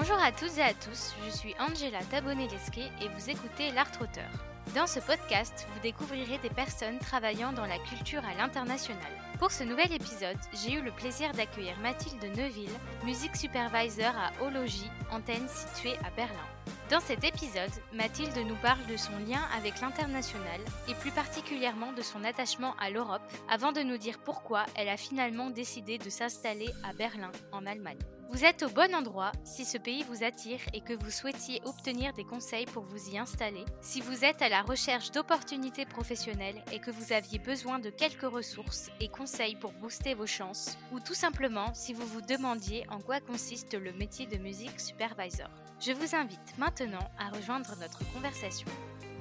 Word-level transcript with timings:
Bonjour 0.00 0.18
à 0.18 0.32
toutes 0.32 0.56
et 0.56 0.62
à 0.62 0.72
tous, 0.72 1.14
je 1.26 1.30
suis 1.30 1.54
Angela 1.60 2.02
Tabonelesque 2.10 2.78
et 2.78 3.08
vous 3.08 3.28
écoutez 3.28 3.70
L'Art 3.72 3.92
Auteur. 4.00 4.30
Dans 4.74 4.86
ce 4.86 4.98
podcast, 4.98 5.66
vous 5.74 5.80
découvrirez 5.80 6.38
des 6.38 6.48
personnes 6.48 6.98
travaillant 7.00 7.52
dans 7.52 7.66
la 7.66 7.78
culture 7.80 8.22
à 8.24 8.34
l'international. 8.34 9.12
Pour 9.38 9.50
ce 9.50 9.62
nouvel 9.62 9.92
épisode, 9.92 10.38
j'ai 10.54 10.72
eu 10.72 10.80
le 10.80 10.90
plaisir 10.90 11.32
d'accueillir 11.32 11.78
Mathilde 11.80 12.34
Neuville, 12.34 12.72
musique 13.04 13.36
supervisor 13.36 14.14
à 14.16 14.42
Ologie, 14.42 14.90
antenne 15.10 15.46
située 15.48 15.98
à 15.98 16.08
Berlin. 16.16 16.48
Dans 16.88 17.00
cet 17.00 17.22
épisode, 17.22 17.70
Mathilde 17.92 18.38
nous 18.48 18.56
parle 18.62 18.86
de 18.86 18.96
son 18.96 19.12
lien 19.28 19.42
avec 19.54 19.82
l'international 19.82 20.60
et 20.88 20.94
plus 20.94 21.12
particulièrement 21.12 21.92
de 21.92 22.00
son 22.00 22.24
attachement 22.24 22.74
à 22.80 22.88
l'Europe 22.88 23.30
avant 23.50 23.72
de 23.72 23.82
nous 23.82 23.98
dire 23.98 24.18
pourquoi 24.24 24.64
elle 24.76 24.88
a 24.88 24.96
finalement 24.96 25.50
décidé 25.50 25.98
de 25.98 26.08
s'installer 26.08 26.70
à 26.88 26.94
Berlin, 26.94 27.32
en 27.52 27.66
Allemagne. 27.66 27.98
Vous 28.32 28.44
êtes 28.44 28.62
au 28.62 28.68
bon 28.68 28.94
endroit 28.94 29.32
si 29.42 29.64
ce 29.64 29.76
pays 29.76 30.04
vous 30.04 30.22
attire 30.22 30.60
et 30.72 30.80
que 30.80 30.92
vous 30.92 31.10
souhaitiez 31.10 31.60
obtenir 31.64 32.12
des 32.12 32.22
conseils 32.22 32.64
pour 32.64 32.84
vous 32.84 33.10
y 33.10 33.18
installer, 33.18 33.64
si 33.80 34.00
vous 34.00 34.24
êtes 34.24 34.40
à 34.40 34.48
la 34.48 34.62
recherche 34.62 35.10
d'opportunités 35.10 35.84
professionnelles 35.84 36.62
et 36.70 36.78
que 36.78 36.92
vous 36.92 37.12
aviez 37.12 37.40
besoin 37.40 37.80
de 37.80 37.90
quelques 37.90 38.30
ressources 38.30 38.88
et 39.00 39.08
conseils 39.08 39.56
pour 39.56 39.72
booster 39.72 40.14
vos 40.14 40.28
chances, 40.28 40.78
ou 40.92 41.00
tout 41.00 41.14
simplement 41.14 41.74
si 41.74 41.92
vous 41.92 42.06
vous 42.06 42.22
demandiez 42.22 42.86
en 42.88 43.00
quoi 43.00 43.18
consiste 43.18 43.74
le 43.74 43.92
métier 43.94 44.26
de 44.26 44.36
musique 44.36 44.78
supervisor. 44.78 45.50
Je 45.80 45.90
vous 45.90 46.14
invite 46.14 46.56
maintenant 46.56 47.10
à 47.18 47.30
rejoindre 47.36 47.74
notre 47.80 47.98
conversation. 48.12 48.68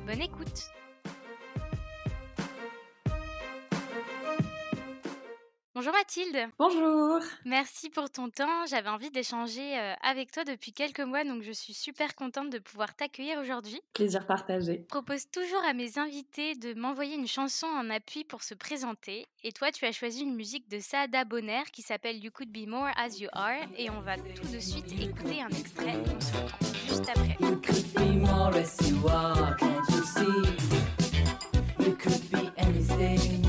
Bonne 0.05 0.21
écoute 0.21 0.69
Bonjour 5.75 5.93
Mathilde. 5.93 6.49
Bonjour. 6.57 7.19
Merci 7.45 7.91
pour 7.91 8.09
ton 8.09 8.29
temps. 8.29 8.65
J'avais 8.67 8.89
envie 8.89 9.11
d'échanger 9.11 9.77
euh, 9.77 9.93
avec 10.01 10.31
toi 10.31 10.43
depuis 10.43 10.73
quelques 10.73 10.99
mois, 10.99 11.23
donc 11.23 11.43
je 11.43 11.51
suis 11.51 11.75
super 11.75 12.15
contente 12.15 12.49
de 12.49 12.57
pouvoir 12.57 12.95
t'accueillir 12.95 13.37
aujourd'hui. 13.37 13.79
Plaisir 13.93 14.25
partagé. 14.25 14.79
Je 14.81 14.87
propose 14.87 15.29
toujours 15.31 15.63
à 15.63 15.73
mes 15.73 15.99
invités 15.99 16.55
de 16.55 16.73
m'envoyer 16.73 17.15
une 17.15 17.27
chanson 17.27 17.67
en 17.67 17.87
appui 17.91 18.23
pour 18.23 18.41
se 18.41 18.55
présenter. 18.55 19.27
Et 19.43 19.51
toi, 19.51 19.71
tu 19.71 19.85
as 19.85 19.91
choisi 19.91 20.23
une 20.23 20.35
musique 20.35 20.67
de 20.69 20.79
Saada 20.79 21.23
Bonner 21.23 21.61
qui 21.71 21.83
s'appelle 21.83 22.17
You 22.23 22.31
Could 22.31 22.51
Be 22.51 22.67
More 22.67 22.89
As 22.97 23.19
You 23.19 23.29
Are. 23.33 23.61
Et 23.77 23.91
on 23.91 24.01
va 24.01 24.17
tout 24.17 24.47
de 24.51 24.59
suite 24.59 24.91
écouter 24.99 25.43
un 25.43 25.49
extrait. 25.49 25.97
On 26.03 26.19
se 26.19 26.33
retrouve 26.35 26.75
juste 26.87 27.09
après. 27.09 27.37
You 27.39 27.61
could 27.61 27.93
be 27.93 28.17
more 28.17 28.55
as 28.55 28.75
you 28.89 29.07
are, 29.07 29.55
can't 29.57 29.87
you 29.89 30.03
see? 30.03 30.49
You 31.85 31.95
could 31.95 32.29
be 32.31 32.51
anything, 32.57 33.45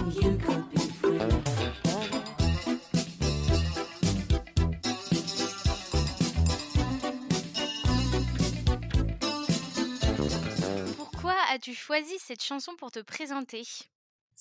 as-tu 11.61 11.75
choisi 11.75 12.19
cette 12.19 12.42
chanson 12.42 12.75
pour 12.75 12.91
te 12.91 13.00
présenter? 13.00 13.69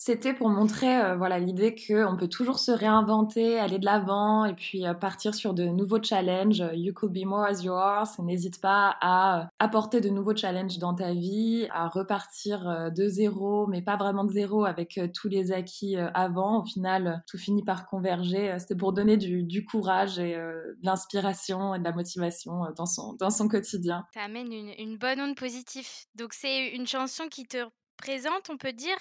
C'était 0.02 0.33
pour 0.33 0.47
montrer 0.47 0.97
euh, 0.97 1.17
voilà 1.17 1.39
l'idée 1.39 1.75
qu'on 1.75 2.16
peut 2.16 2.30
toujours 2.30 2.58
se 2.58 2.72
réinventer, 2.72 3.59
aller 3.59 3.80
de 3.80 3.86
l'avant 3.86 4.45
et 4.45 4.53
puis 4.53 4.88
euh, 4.88 4.94
partir 4.94 5.36
sur 5.36 5.53
de 5.53 5.66
nouveaux 5.66 6.02
challenges. 6.02 6.64
You 6.73 6.94
could 6.94 7.11
be 7.11 7.25
more 7.25 7.44
as 7.44 7.64
you 7.66 7.73
are. 7.73 8.08
N'hésite 8.20 8.61
pas 8.61 8.95
à 9.02 9.42
euh, 9.42 9.45
apporter 9.59 10.00
de 10.00 10.08
nouveaux 10.08 10.33
challenges 10.33 10.77
dans 10.77 10.94
ta 10.94 11.14
vie, 11.14 11.67
à 11.72 11.89
repartir 11.89 12.92
de 12.95 13.08
zéro, 13.09 13.67
mais 13.67 13.81
pas 13.81 13.97
vraiment 13.97 14.23
de 14.23 14.31
zéro 14.31 14.64
avec 14.64 15.02
tous 15.14 15.27
les 15.27 15.52
acquis 15.52 15.97
avant. 15.97 16.61
Au 16.61 16.66
final, 16.66 17.22
tout 17.27 17.38
finit 17.38 17.66
par 17.66 17.86
converger. 17.86 18.55
C'était 18.58 18.75
pour 18.75 18.94
donner 18.94 19.17
du, 19.17 19.66
courage 19.66 20.17
et 20.17 20.36
de 20.36 20.77
l'inspiration 20.81 21.75
et 21.75 21.80
de 21.80 21.83
la 21.83 21.92
motivation 21.92 22.61
dans 22.77 22.86
son, 22.86 23.15
dans 23.15 23.30
son 23.30 23.49
quotidien. 23.49 24.05
Ça 24.14 24.21
amène 24.21 24.54
une 24.54 24.98
bonne 24.98 25.20
onde 25.20 25.36
positive. 25.36 25.89
Donc 26.15 26.33
c'est 26.33 26.70
une 26.70 26.88
chanson 26.88 27.26
qui 27.30 27.45
te 27.45 27.65
présente, 27.99 28.49
on 28.49 28.58
peut 28.58 28.73
dire, 28.73 28.98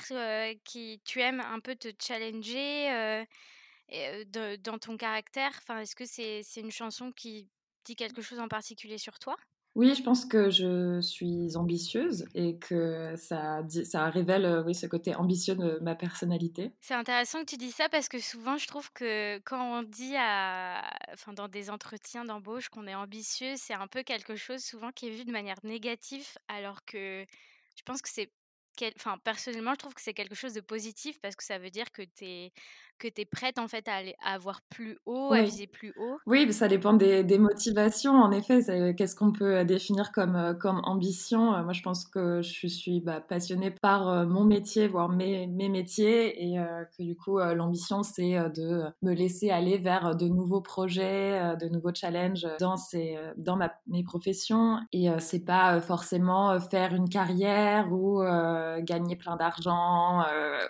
qui 0.65 1.01
tu 1.05 1.21
aimes 1.21 1.41
un 1.41 1.61
peu 1.61 1.77
te 1.77 1.89
challenger 2.01 3.27
dans 4.59 4.79
ton 4.79 4.97
caractère? 4.97 5.53
Enfin, 5.59 5.81
est-ce 5.81 5.97
que 5.97 6.05
c'est 6.07 6.43
une 6.61 6.71
chanson 6.71 7.13
qui 7.13 7.49
dit 7.85 7.97
quelque 7.97 8.23
chose 8.23 8.41
en 8.41 8.49
particulier 8.49 8.99
sur 8.99 9.19
toi? 9.19 9.37
Oui, 9.75 9.95
je 9.95 10.03
pense 10.03 10.25
que 10.27 10.51
je 10.51 11.01
suis 11.01 11.57
ambitieuse 11.57 12.27
et 12.35 12.59
que 12.59 13.15
ça, 13.17 13.63
ça 13.85 14.11
révèle 14.11 14.63
oui, 14.67 14.75
ce 14.75 14.87
côté 14.87 15.15
ambitieux 15.15 15.55
de 15.55 15.79
ma 15.81 15.95
personnalité. 15.95 16.75
C'est 16.81 16.95
intéressant 16.95 17.41
que 17.41 17.51
tu 17.51 17.57
dis 17.57 17.73
ça 17.73 17.89
parce 17.89 18.09
que 18.09 18.19
souvent 18.21 18.57
je 18.57 18.67
trouve 18.67 18.91
que 18.93 19.39
quand 19.45 19.79
on 19.81 19.83
dit 19.83 20.15
à, 20.17 20.91
enfin, 21.13 21.33
dans 21.33 21.49
des 21.49 21.71
entretiens 21.71 22.25
d'embauche 22.25 22.69
qu'on 22.69 22.87
est 22.87 22.95
ambitieux, 22.95 23.55
c'est 23.57 23.75
un 23.75 23.89
peu 23.89 24.03
quelque 24.05 24.37
chose 24.37 24.63
souvent 24.65 24.93
qui 24.93 25.09
est 25.09 25.11
vu 25.11 25.25
de 25.25 25.33
manière 25.33 25.59
négative 25.65 26.27
alors 26.47 26.85
que 26.85 27.27
je 27.77 27.83
pense 27.85 28.01
que 28.01 28.09
c'est 28.09 28.33
personnellement, 29.25 29.73
je 29.73 29.79
trouve 29.79 29.95
que 29.95 30.01
c'est 30.01 30.15
quelque 30.15 30.35
chose 30.35 30.55
de 30.55 30.61
positif 30.61 31.21
parce 31.21 31.37
que 31.37 31.45
ça 31.45 31.59
veut 31.59 31.71
dire 31.71 31.91
que 31.93 32.03
tu 32.03 32.25
es 32.25 32.53
que 32.99 33.09
tu 33.09 33.23
es 33.23 33.25
prête 33.25 33.59
en 33.59 33.69
fait 33.69 33.87
à, 33.89 33.95
aller, 33.95 34.15
à 34.25 34.35
avoir 34.35 34.61
plus 34.69 34.99
haut, 35.07 35.33
à 35.33 35.43
viser 35.43 35.67
plus 35.67 35.93
haut? 35.99 36.19
Oui, 36.27 36.53
ça 36.53 36.69
dépend 36.69 36.93
des, 36.93 37.25
des 37.25 37.39
motivations. 37.39 38.13
En 38.13 38.31
effet, 38.31 38.61
qu'est-ce 38.97 39.15
qu'on 39.15 39.33
peut 39.33 39.65
définir 39.65 40.13
comme, 40.13 40.37
euh, 40.37 40.55
comme 40.55 40.81
ambition? 40.85 41.55
Euh, 41.55 41.63
Moi, 41.63 41.73
je 41.73 41.83
pense 41.83 42.05
que 42.05 42.43
je 42.43 42.67
suis 42.67 43.01
bah, 43.01 43.21
passionnée 43.21 43.71
par 43.71 44.09
euh, 44.09 44.27
mon 44.27 44.45
métier, 44.45 44.89
voire 44.89 45.09
mes, 45.09 45.47
mes 45.47 45.69
métiers, 45.69 46.45
et 46.45 46.57
que 46.97 47.03
du 47.03 47.17
coup, 47.17 47.39
l'ambition, 47.39 48.03
c'est 48.03 48.35
de 48.55 48.85
me 49.03 49.13
laisser 49.13 49.51
aller 49.51 49.79
vers 49.79 50.17
de 50.17 50.27
nouveaux 50.27 50.61
projets, 50.61 51.57
de 51.61 51.69
nouveaux 51.69 51.95
challenges 51.95 52.47
dans, 52.61 52.77
ces, 52.77 53.17
dans 53.37 53.57
ma, 53.57 53.73
mes 53.87 54.03
professions. 54.03 54.79
Et 54.93 55.09
c'est 55.19 55.45
pas 55.45 55.81
forcément 55.81 56.59
faire 56.61 56.95
une 56.95 57.09
carrière 57.09 57.93
ou 57.93 58.23
gagner 58.81 59.17
plein 59.17 59.37
d'argent 59.37 60.25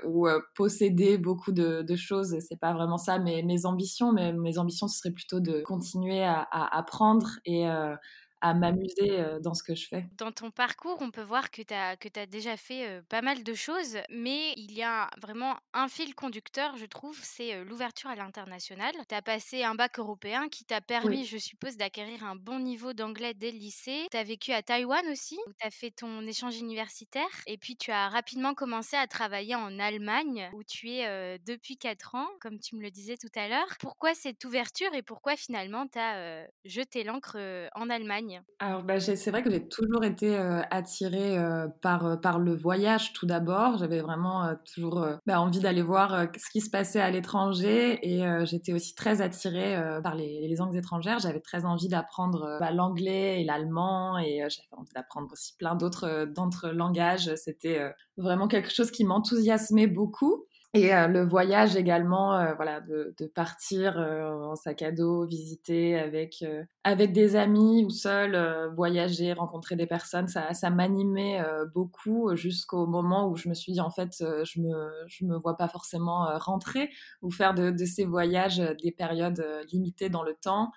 ou 0.05 0.27
posséder 0.55 1.19
beaucoup 1.19 1.53
de, 1.53 1.83
de 1.83 1.97
choses 1.97 2.18
c'est 2.25 2.59
pas 2.61 2.73
vraiment 2.73 2.99
ça 2.99 3.19
mes, 3.19 3.43
mes 3.43 3.67
ambitions, 3.67 4.13
mais 4.13 4.33
mes 4.33 4.59
ambitions, 4.59 4.89
ce 4.89 4.99
serait 4.99 5.13
plutôt 5.13 5.41
de 5.41 5.61
continuer 5.61 6.23
à, 6.25 6.47
apprendre 6.51 7.29
et 7.45 7.69
euh, 7.69 7.95
à 8.41 8.55
m'amuser 8.55 9.25
dans 9.41 9.55
ce 9.55 9.63
que 9.63 9.75
je 9.75 9.87
fais. 9.89 10.09
Dans 10.11 10.33
ton 10.33 10.51
parcours, 10.51 10.99
on 11.01 11.11
peut 11.11 11.23
voir 11.23 11.51
que 11.51 11.63
tu 11.63 11.73
as, 11.75 11.97
que 11.97 12.09
as 12.19 12.27
déjà 12.27 12.57
fait 12.57 13.03
pas 13.09 13.23
mal 13.23 13.45
de 13.45 13.55
choses, 13.55 13.99
mais 14.11 14.53
il 14.57 14.73
y 14.73 14.83
a 14.83 15.11
vraiment 15.21 15.57
un 15.75 15.87
fil 15.89 16.15
conducteur, 16.15 16.77
je 16.77 16.87
trouve, 16.87 17.19
c'est 17.23 17.63
l'ouverture 17.65 18.11
à 18.11 18.17
l'international. 18.17 18.93
Tu 19.09 19.15
as 19.15 19.23
passé 19.23 19.63
un 19.65 19.77
bac 19.77 19.99
européen 19.99 20.49
qui 20.49 20.65
t'a 20.65 20.81
permis, 20.81 21.25
je 21.25 21.37
suppose, 21.39 21.77
d'acquérir 21.77 22.25
un 22.25 22.37
bon 22.37 22.59
niveau 22.59 22.95
d'anglais 22.95 23.35
dès 23.35 23.53
le 23.53 23.59
lycée. 23.59 24.09
Tu 24.11 24.17
as 24.17 24.25
vécu 24.25 24.51
à 24.53 24.63
Taïwan 24.63 25.07
aussi, 25.09 25.37
où 25.47 25.53
tu 25.53 25.67
as 25.67 25.71
fait 25.71 25.91
ton 25.93 26.27
échange 26.27 26.57
universitaire, 26.59 27.29
et 27.47 27.59
puis 27.59 27.77
tu 27.77 27.93
as 27.93 28.09
rapidement 28.09 28.55
commencé 28.55 28.97
à 28.97 29.07
travailler 29.07 29.55
en 29.55 29.79
Allemagne, 29.79 30.51
où 30.53 30.65
tu 30.65 30.91
es 30.91 31.39
depuis 31.47 31.77
4 31.77 32.15
ans, 32.17 32.29
comme 32.41 32.59
tu 32.59 32.77
me 32.77 32.83
le 32.83 32.91
disais 32.91 33.17
tout 33.17 33.29
à 33.39 33.47
l'heure. 33.49 33.77
Pourquoi 33.79 34.15
cette 34.15 34.45
ouverture 34.45 34.93
et 34.95 35.03
pourquoi 35.03 35.37
finalement 35.37 35.87
tu 35.87 35.99
as 35.99 36.45
jeté 36.65 37.05
l'encre 37.05 37.37
en 37.75 37.89
Allemagne? 37.89 38.28
Alors, 38.61 38.83
bah, 38.83 38.99
c'est 38.99 39.31
vrai 39.31 39.43
que 39.43 39.51
j'ai 39.51 39.69
toujours 39.69 40.05
été 40.05 40.37
euh, 40.37 40.63
attirée 40.71 41.39
euh, 41.39 41.69
par, 41.81 42.07
euh, 42.07 42.17
par 42.17 42.39
le 42.39 42.55
voyage 42.55 43.13
tout 43.13 43.25
d'abord. 43.25 43.79
J'avais 43.79 44.01
vraiment 44.01 44.53
toujours 44.75 45.07
bah, 45.27 45.41
envie 45.41 45.61
d'aller 45.61 45.83
voir 45.83 46.27
ce 46.37 46.51
qui 46.51 46.61
se 46.61 46.69
passait 46.71 47.01
à 47.01 47.11
l'étranger 47.11 47.99
et 48.03 48.25
j'étais 48.47 48.73
aussi 48.73 48.95
très 48.95 49.21
attirée 49.23 49.77
par 50.03 50.15
les, 50.15 50.55
langues 50.57 50.77
étrangères. 50.77 51.19
J'avais 51.21 51.41
très 51.41 51.65
envie 51.65 51.89
d'apprendre 51.89 52.59
bah, 52.59 52.73
l'anglais 52.73 53.41
et 53.41 53.45
l'allemand 53.45 54.19
et 54.19 54.39
j'avais 54.39 54.69
envie 54.73 54.93
d'apprendre 54.95 55.29
aussi 55.33 55.55
plein 55.57 55.77
d'autres 55.77 56.71
langages. 56.71 57.35
C'était 57.37 57.93
vraiment 58.17 58.49
quelque 58.49 58.71
chose 58.71 58.91
qui 58.91 59.05
m'enthousiasmait 59.05 59.87
beaucoup. 59.87 60.47
Et 60.79 60.95
euh, 60.95 61.09
le 61.09 61.25
voyage 61.25 61.75
également, 61.75 62.37
euh, 62.37 62.55
voilà, 62.55 62.81
de, 62.81 63.13
partir 63.35 63.99
euh, 63.99 64.31
en 64.45 64.55
sac 64.55 64.83
à 64.83 64.93
dos, 64.93 65.27
visiter 65.27 65.99
avec 65.99 66.45
avec 66.85 67.13
des 67.13 67.35
amis 67.35 67.85
ou 67.85 67.91
seul, 67.91 68.37
voyager, 68.77 69.33
rencontrer 69.33 69.75
des 69.75 69.87
personnes, 69.87 70.29
ça, 70.29 70.55
ça 70.55 70.71
m'animait 70.71 71.43
beaucoup 71.75 72.35
jusqu'au 72.37 72.87
moment 72.87 73.29
où 73.29 73.37
je 73.37 73.49
me 73.49 73.55
suis 73.55 73.73
dit 73.73 73.81
en 73.81 73.91
fait, 73.91 74.13
je 74.21 74.61
me 74.61 74.91
je 75.09 75.25
me 75.25 75.37
vois 75.37 75.57
pas 75.57 75.69
forcément 75.69 76.29
rentrer 76.39 76.91
ou 77.23 77.31
faire 77.31 77.55
de 77.55 77.85
ces 77.85 78.05
voyages 78.05 78.63
des 78.83 78.93
périodes 78.93 79.45
limitées 79.73 80.09
dans 80.09 80.23
le 80.23 80.35
temps, 80.35 80.71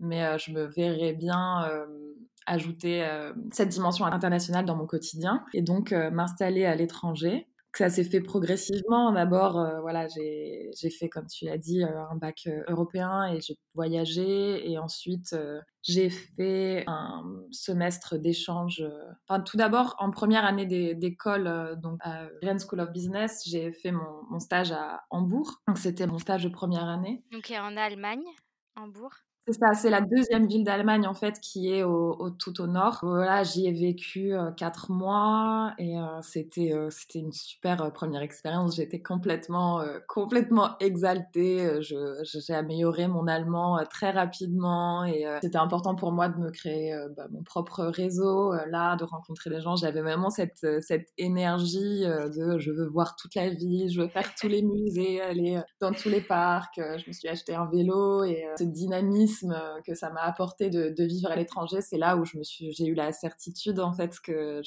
mais 0.00 0.38
je 0.38 0.52
me 0.52 0.66
verrais 0.66 1.14
bien 1.14 1.68
ajouter 2.46 3.08
cette 3.50 3.70
dimension 3.70 4.04
internationale 4.04 4.66
dans 4.66 4.76
mon 4.76 4.86
quotidien 4.86 5.44
et 5.54 5.62
donc 5.62 5.92
m'installer 5.92 6.64
à 6.64 6.76
l'étranger 6.76 7.48
ça 7.78 7.90
s'est 7.90 8.04
fait 8.04 8.20
progressivement. 8.20 9.12
D'abord, 9.12 9.58
euh, 9.58 9.80
voilà, 9.80 10.06
j'ai 10.08 10.90
fait, 10.90 11.08
comme 11.08 11.26
tu 11.26 11.44
l'as 11.44 11.58
dit, 11.58 11.82
euh, 11.82 12.08
un 12.10 12.16
bac 12.16 12.44
euh, 12.46 12.62
européen 12.68 13.24
et 13.24 13.40
j'ai 13.40 13.56
voyagé. 13.74 14.70
Et 14.70 14.78
ensuite, 14.78 15.36
j'ai 15.82 16.10
fait 16.10 16.84
un 16.86 17.22
semestre 17.50 18.16
d'échange. 18.16 18.82
Enfin, 19.28 19.40
tout 19.40 19.56
d'abord, 19.56 19.96
en 19.98 20.10
première 20.10 20.44
année 20.44 20.66
d'école, 20.94 21.78
donc 21.82 21.98
à 22.00 22.28
Rennes 22.42 22.58
School 22.58 22.80
of 22.80 22.90
Business, 22.90 23.42
j'ai 23.46 23.72
fait 23.72 23.92
mon, 23.92 24.22
mon, 24.30 24.40
stage 24.40 24.72
à 24.72 25.04
Hambourg. 25.10 25.62
Donc, 25.68 25.78
c'était 25.78 26.06
mon 26.06 26.18
stage 26.18 26.44
de 26.44 26.48
première 26.48 26.88
année. 26.88 27.22
Donc, 27.32 27.50
en 27.50 27.76
Allemagne, 27.76 28.24
Hambourg? 28.76 29.25
C'est 29.48 29.52
ça, 29.52 29.74
c'est 29.74 29.90
la 29.90 30.00
deuxième 30.00 30.48
ville 30.48 30.64
d'Allemagne 30.64 31.06
en 31.06 31.14
fait 31.14 31.38
qui 31.38 31.70
est 31.72 31.84
au, 31.84 32.30
tout 32.30 32.60
au 32.60 32.66
nord. 32.66 32.98
Voilà, 33.02 33.44
j'y 33.44 33.68
ai 33.68 33.72
vécu 33.72 34.34
euh, 34.34 34.50
quatre 34.50 34.90
mois 34.90 35.72
et 35.78 35.96
euh, 35.96 36.20
c'était 36.20 36.72
euh, 36.72 36.88
c'était 36.90 37.20
une 37.20 37.30
super 37.30 37.92
première 37.92 38.22
expérience. 38.22 38.74
J'étais 38.74 39.00
complètement 39.00 39.84
complètement 40.08 40.76
exaltée. 40.80 41.78
j'ai 41.80 42.54
amélioré 42.54 43.06
mon 43.06 43.28
allemand 43.28 43.78
très 43.88 44.10
rapidement 44.10 45.04
et 45.04 45.24
c'était 45.42 45.58
important 45.58 45.94
pour 45.94 46.10
moi 46.10 46.28
de 46.28 46.38
me 46.40 46.50
créer 46.50 46.96
bah, 47.16 47.28
mon 47.30 47.44
propre 47.44 47.84
réseau 47.84 48.52
là, 48.68 48.96
de 48.96 49.04
rencontrer 49.04 49.50
des 49.50 49.60
gens. 49.60 49.76
J'avais 49.76 50.02
vraiment 50.02 50.30
cette 50.30 50.66
cette 50.80 51.10
énergie 51.18 52.00
de 52.00 52.58
je 52.58 52.72
veux 52.72 52.88
voir 52.88 53.14
toute 53.14 53.36
la 53.36 53.50
ville, 53.50 53.88
je 53.92 54.00
veux 54.00 54.08
faire 54.08 54.34
tous 54.34 54.48
les 54.48 54.62
musées, 54.62 55.20
aller 55.20 55.60
dans 55.80 55.92
tous 55.92 56.08
les 56.08 56.20
parcs. 56.20 56.80
Je 56.80 57.06
me 57.06 57.12
suis 57.12 57.28
acheté 57.28 57.54
un 57.54 57.66
vélo 57.66 58.24
et 58.24 58.44
ce 58.58 58.64
dynamisme 58.64 59.35
euh, 59.44 59.80
que 59.86 59.94
ça 59.94 60.10
m'a 60.10 60.22
apporté 60.22 60.70
de, 60.70 61.04
vivre 61.04 61.30
à 61.30 61.36
l'étranger, 61.36 61.80
c'est 61.80 61.98
là 61.98 62.16
où 62.16 62.24
j'ai 62.24 62.86
eu 62.86 62.94
la 62.94 63.12
certitude 63.12 63.78
en 63.80 63.92
fait 63.92 64.18
que 64.20 64.60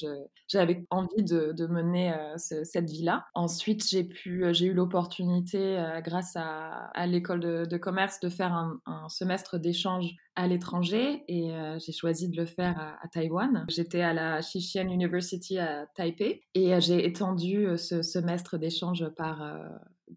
j'avais 0.47 0.85
envie 0.89 1.23
de, 1.23 1.67
mener 1.67 2.13
euh, 2.13 2.35
cette 2.37 2.89
vie-là. 2.89 3.25
Ensuite, 3.35 3.87
j'ai 3.87 4.09
j'ai 4.51 4.65
eu 4.65 4.73
l'opportunité, 4.73 5.77
euh, 5.77 6.01
grâce 6.01 6.35
à, 6.35 6.91
l'école 7.07 7.67
de, 7.67 7.77
commerce, 7.77 8.19
de 8.19 8.29
faire 8.29 8.53
un, 8.53 8.79
semestre 9.09 9.57
d'échange 9.59 10.15
à 10.35 10.47
l'étranger 10.47 11.23
et 11.27 11.51
j'ai 11.79 11.91
choisi 11.91 12.29
de 12.29 12.37
le 12.37 12.45
faire 12.45 12.97
à, 13.01 13.07
Taïwan. 13.07 13.65
J'étais 13.69 14.01
à 14.01 14.13
la 14.13 14.39
Xixian 14.39 14.87
University 14.87 15.57
à 15.59 15.85
Taipei 15.95 16.41
et 16.53 16.79
j'ai 16.81 17.05
étendu 17.05 17.77
ce 17.77 18.01
semestre 18.01 18.57
d'échange 18.57 19.07
par 19.15 19.41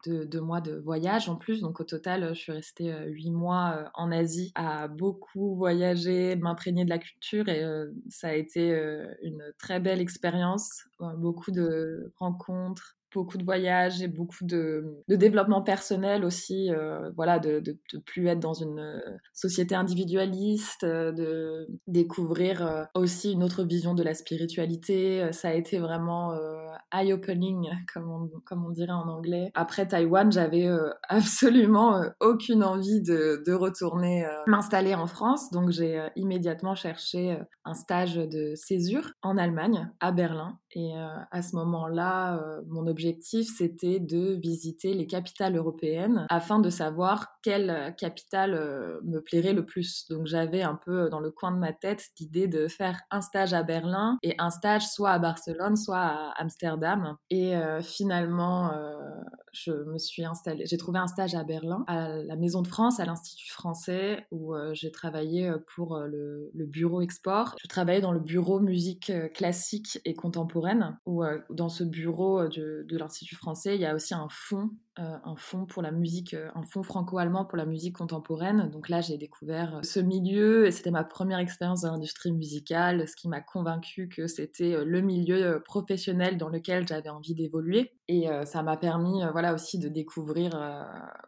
de 0.06 0.24
deux 0.24 0.40
mois 0.40 0.60
de 0.60 0.76
voyage 0.76 1.28
en 1.28 1.36
plus. 1.36 1.60
Donc 1.60 1.80
au 1.80 1.84
total, 1.84 2.34
je 2.34 2.40
suis 2.40 2.52
restée 2.52 2.92
euh, 2.92 3.06
huit 3.06 3.30
mois 3.30 3.74
euh, 3.76 3.88
en 3.94 4.10
Asie 4.10 4.52
à 4.54 4.88
beaucoup 4.88 5.54
voyager, 5.54 6.36
m'imprégner 6.36 6.84
de 6.84 6.90
la 6.90 6.98
culture 6.98 7.48
et 7.48 7.62
euh, 7.62 7.90
ça 8.08 8.28
a 8.28 8.34
été 8.34 8.70
une 9.22 9.42
très 9.58 9.80
belle 9.80 10.00
expérience. 10.00 10.84
Beaucoup 11.18 11.50
de 11.50 12.12
rencontres, 12.18 12.96
beaucoup 13.14 13.38
de 13.38 13.44
voyages 13.44 14.02
et 14.02 14.08
beaucoup 14.08 14.44
de, 14.44 15.02
développement 15.08 15.62
personnel 15.62 16.24
aussi, 16.24 16.70
euh, 16.70 17.10
voilà, 17.16 17.38
de, 17.38 17.62
ne 17.92 17.98
plus 18.00 18.26
être 18.28 18.40
dans 18.40 18.54
une 18.54 18.78
euh, 18.78 19.00
société 19.32 19.74
individualiste, 19.74 20.84
euh, 20.84 21.12
de 21.12 21.68
découvrir 21.86 22.88
aussi 22.94 23.32
une 23.32 23.42
autre 23.42 23.64
vision 23.64 23.94
de 23.94 24.02
la 24.02 24.14
spiritualité. 24.14 25.32
Ça 25.32 25.48
a 25.48 25.52
été 25.52 25.78
vraiment 25.78 26.34
eye-opening, 26.92 27.68
comme 27.92 28.10
on, 28.10 28.30
comme 28.44 28.64
on 28.64 28.70
dirait 28.70 28.92
en 28.92 29.08
anglais. 29.08 29.50
Après 29.54 29.86
Taïwan, 29.86 30.30
j'avais 30.32 30.68
absolument 31.08 32.02
aucune 32.20 32.64
envie 32.64 33.02
de, 33.02 33.42
de 33.46 33.52
retourner 33.52 34.26
m'installer 34.46 34.94
en 34.94 35.06
France, 35.06 35.50
donc 35.50 35.70
j'ai 35.70 36.06
immédiatement 36.16 36.74
cherché 36.74 37.38
un 37.64 37.74
stage 37.74 38.16
de 38.16 38.54
césure 38.54 39.12
en 39.22 39.36
Allemagne, 39.36 39.90
à 40.00 40.12
Berlin. 40.12 40.58
Et 40.74 40.92
à 41.30 41.42
ce 41.42 41.56
moment-là, 41.56 42.40
mon 42.68 42.86
objectif 42.86 43.48
c'était 43.56 44.00
de 44.00 44.34
visiter 44.34 44.94
les 44.94 45.06
capitales 45.06 45.56
européennes 45.56 46.26
afin 46.28 46.58
de 46.58 46.70
savoir 46.70 47.38
quelle 47.42 47.94
capitale 47.98 48.54
euh, 48.54 49.00
me 49.04 49.20
plairait 49.20 49.52
le 49.52 49.64
plus. 49.64 50.06
Donc 50.08 50.26
j'avais 50.26 50.62
un 50.62 50.74
peu 50.74 51.08
dans 51.10 51.20
le 51.20 51.30
coin 51.30 51.52
de 51.52 51.58
ma 51.58 51.72
tête 51.72 52.06
l'idée 52.18 52.46
de 52.46 52.68
faire 52.68 53.00
un 53.10 53.20
stage 53.20 53.52
à 53.52 53.62
Berlin 53.62 54.18
et 54.22 54.34
un 54.38 54.50
stage 54.50 54.86
soit 54.86 55.10
à 55.10 55.18
Barcelone, 55.18 55.76
soit 55.76 55.98
à 55.98 56.32
Amsterdam. 56.38 57.16
Et 57.30 57.56
euh, 57.56 57.80
finalement, 57.80 58.72
euh, 58.72 58.92
je 59.52 59.72
me 59.72 59.98
suis 59.98 60.24
installée, 60.24 60.64
j'ai 60.66 60.76
trouvé 60.76 60.98
un 60.98 61.06
stage 61.06 61.34
à 61.34 61.44
Berlin, 61.44 61.84
à 61.86 62.08
la 62.08 62.36
Maison 62.36 62.62
de 62.62 62.68
France, 62.68 63.00
à 63.00 63.04
l'Institut 63.04 63.50
français, 63.50 64.26
où 64.30 64.54
j'ai 64.72 64.90
travaillé 64.90 65.52
pour 65.74 65.98
le, 65.98 66.50
le, 66.54 66.66
bureau 66.66 67.02
export. 67.02 67.54
Je 67.60 67.68
travaillais 67.68 68.00
dans 68.00 68.12
le 68.12 68.20
bureau 68.20 68.60
musique 68.60 69.12
classique 69.34 70.00
et 70.06 70.14
contemporaine, 70.14 70.61
où 71.06 71.22
dans 71.50 71.68
ce 71.68 71.84
bureau 71.84 72.48
de, 72.48 72.84
de 72.88 72.98
l'Institut 72.98 73.36
français, 73.36 73.74
il 73.74 73.80
y 73.80 73.86
a 73.86 73.94
aussi 73.94 74.14
un 74.14 74.28
fonds 74.30 74.70
euh, 74.98 75.16
un 75.24 75.36
fonds 75.36 75.64
pour 75.64 75.80
la 75.80 75.90
musique, 75.90 76.34
euh, 76.34 76.50
un 76.54 76.64
fonds 76.64 76.82
franco-allemand 76.82 77.46
pour 77.46 77.56
la 77.56 77.64
musique 77.64 77.96
contemporaine. 77.96 78.68
Donc 78.68 78.90
là, 78.90 79.00
j'ai 79.00 79.16
découvert 79.16 79.76
euh, 79.76 79.82
ce 79.82 80.00
milieu 80.00 80.66
et 80.66 80.70
c'était 80.70 80.90
ma 80.90 81.02
première 81.02 81.38
expérience 81.38 81.80
dans 81.80 81.92
l'industrie 81.92 82.30
musicale, 82.30 83.08
ce 83.08 83.16
qui 83.16 83.26
m'a 83.26 83.40
convaincu 83.40 84.10
que 84.10 84.26
c'était 84.26 84.84
le 84.84 85.00
milieu 85.00 85.62
professionnel 85.64 86.36
dans 86.36 86.50
lequel 86.50 86.86
j'avais 86.86 87.08
envie 87.08 87.34
d'évoluer. 87.34 87.92
Et 88.08 88.26
ça 88.44 88.62
m'a 88.62 88.76
permis, 88.76 89.22
voilà, 89.30 89.54
aussi 89.54 89.78
de 89.78 89.88
découvrir 89.88 90.50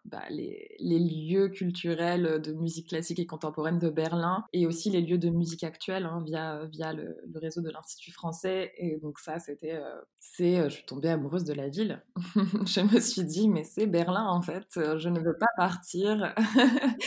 bah, 0.05 0.23
les, 0.29 0.77
lieux 0.81 1.49
culturels 1.49 2.43
de 2.43 2.53
musique 2.53 2.89
classique 2.89 3.19
et 3.19 3.27
contemporaine 3.27 3.79
de 3.79 3.89
Berlin 3.89 4.45
et 4.53 4.67
aussi 4.67 4.91
les 4.91 5.01
lieux 5.01 5.17
de 5.17 5.31
musique 5.31 5.65
actuelle 5.65 6.05
hein, 6.05 6.23
via, 6.27 6.67
via 6.67 6.93
le, 6.93 7.17
le, 7.33 7.39
réseau 7.41 7.63
de 7.63 7.71
l'Institut 7.71 8.13
français. 8.13 8.73
Et 8.77 8.99
donc 8.99 9.19
ça, 9.19 9.39
c'était, 9.39 9.81
c'est, 10.19 10.65
je 10.65 10.75
suis 10.75 10.85
tombée 10.85 11.09
amoureuse 11.09 11.45
de 11.45 11.55
la 11.55 11.69
ville. 11.69 12.03
je 12.67 12.95
me 12.95 13.01
suis 13.01 13.25
dit 13.25 13.49
mais 13.55 13.65
c'est 13.65 13.87
Berlin 13.87 14.27
en 14.27 14.43
fait, 14.43 14.67
euh, 14.77 14.99
je 14.99 15.09
ne 15.09 15.21
veux 15.21 15.39
pas 15.39 15.47
partir. 15.57 16.35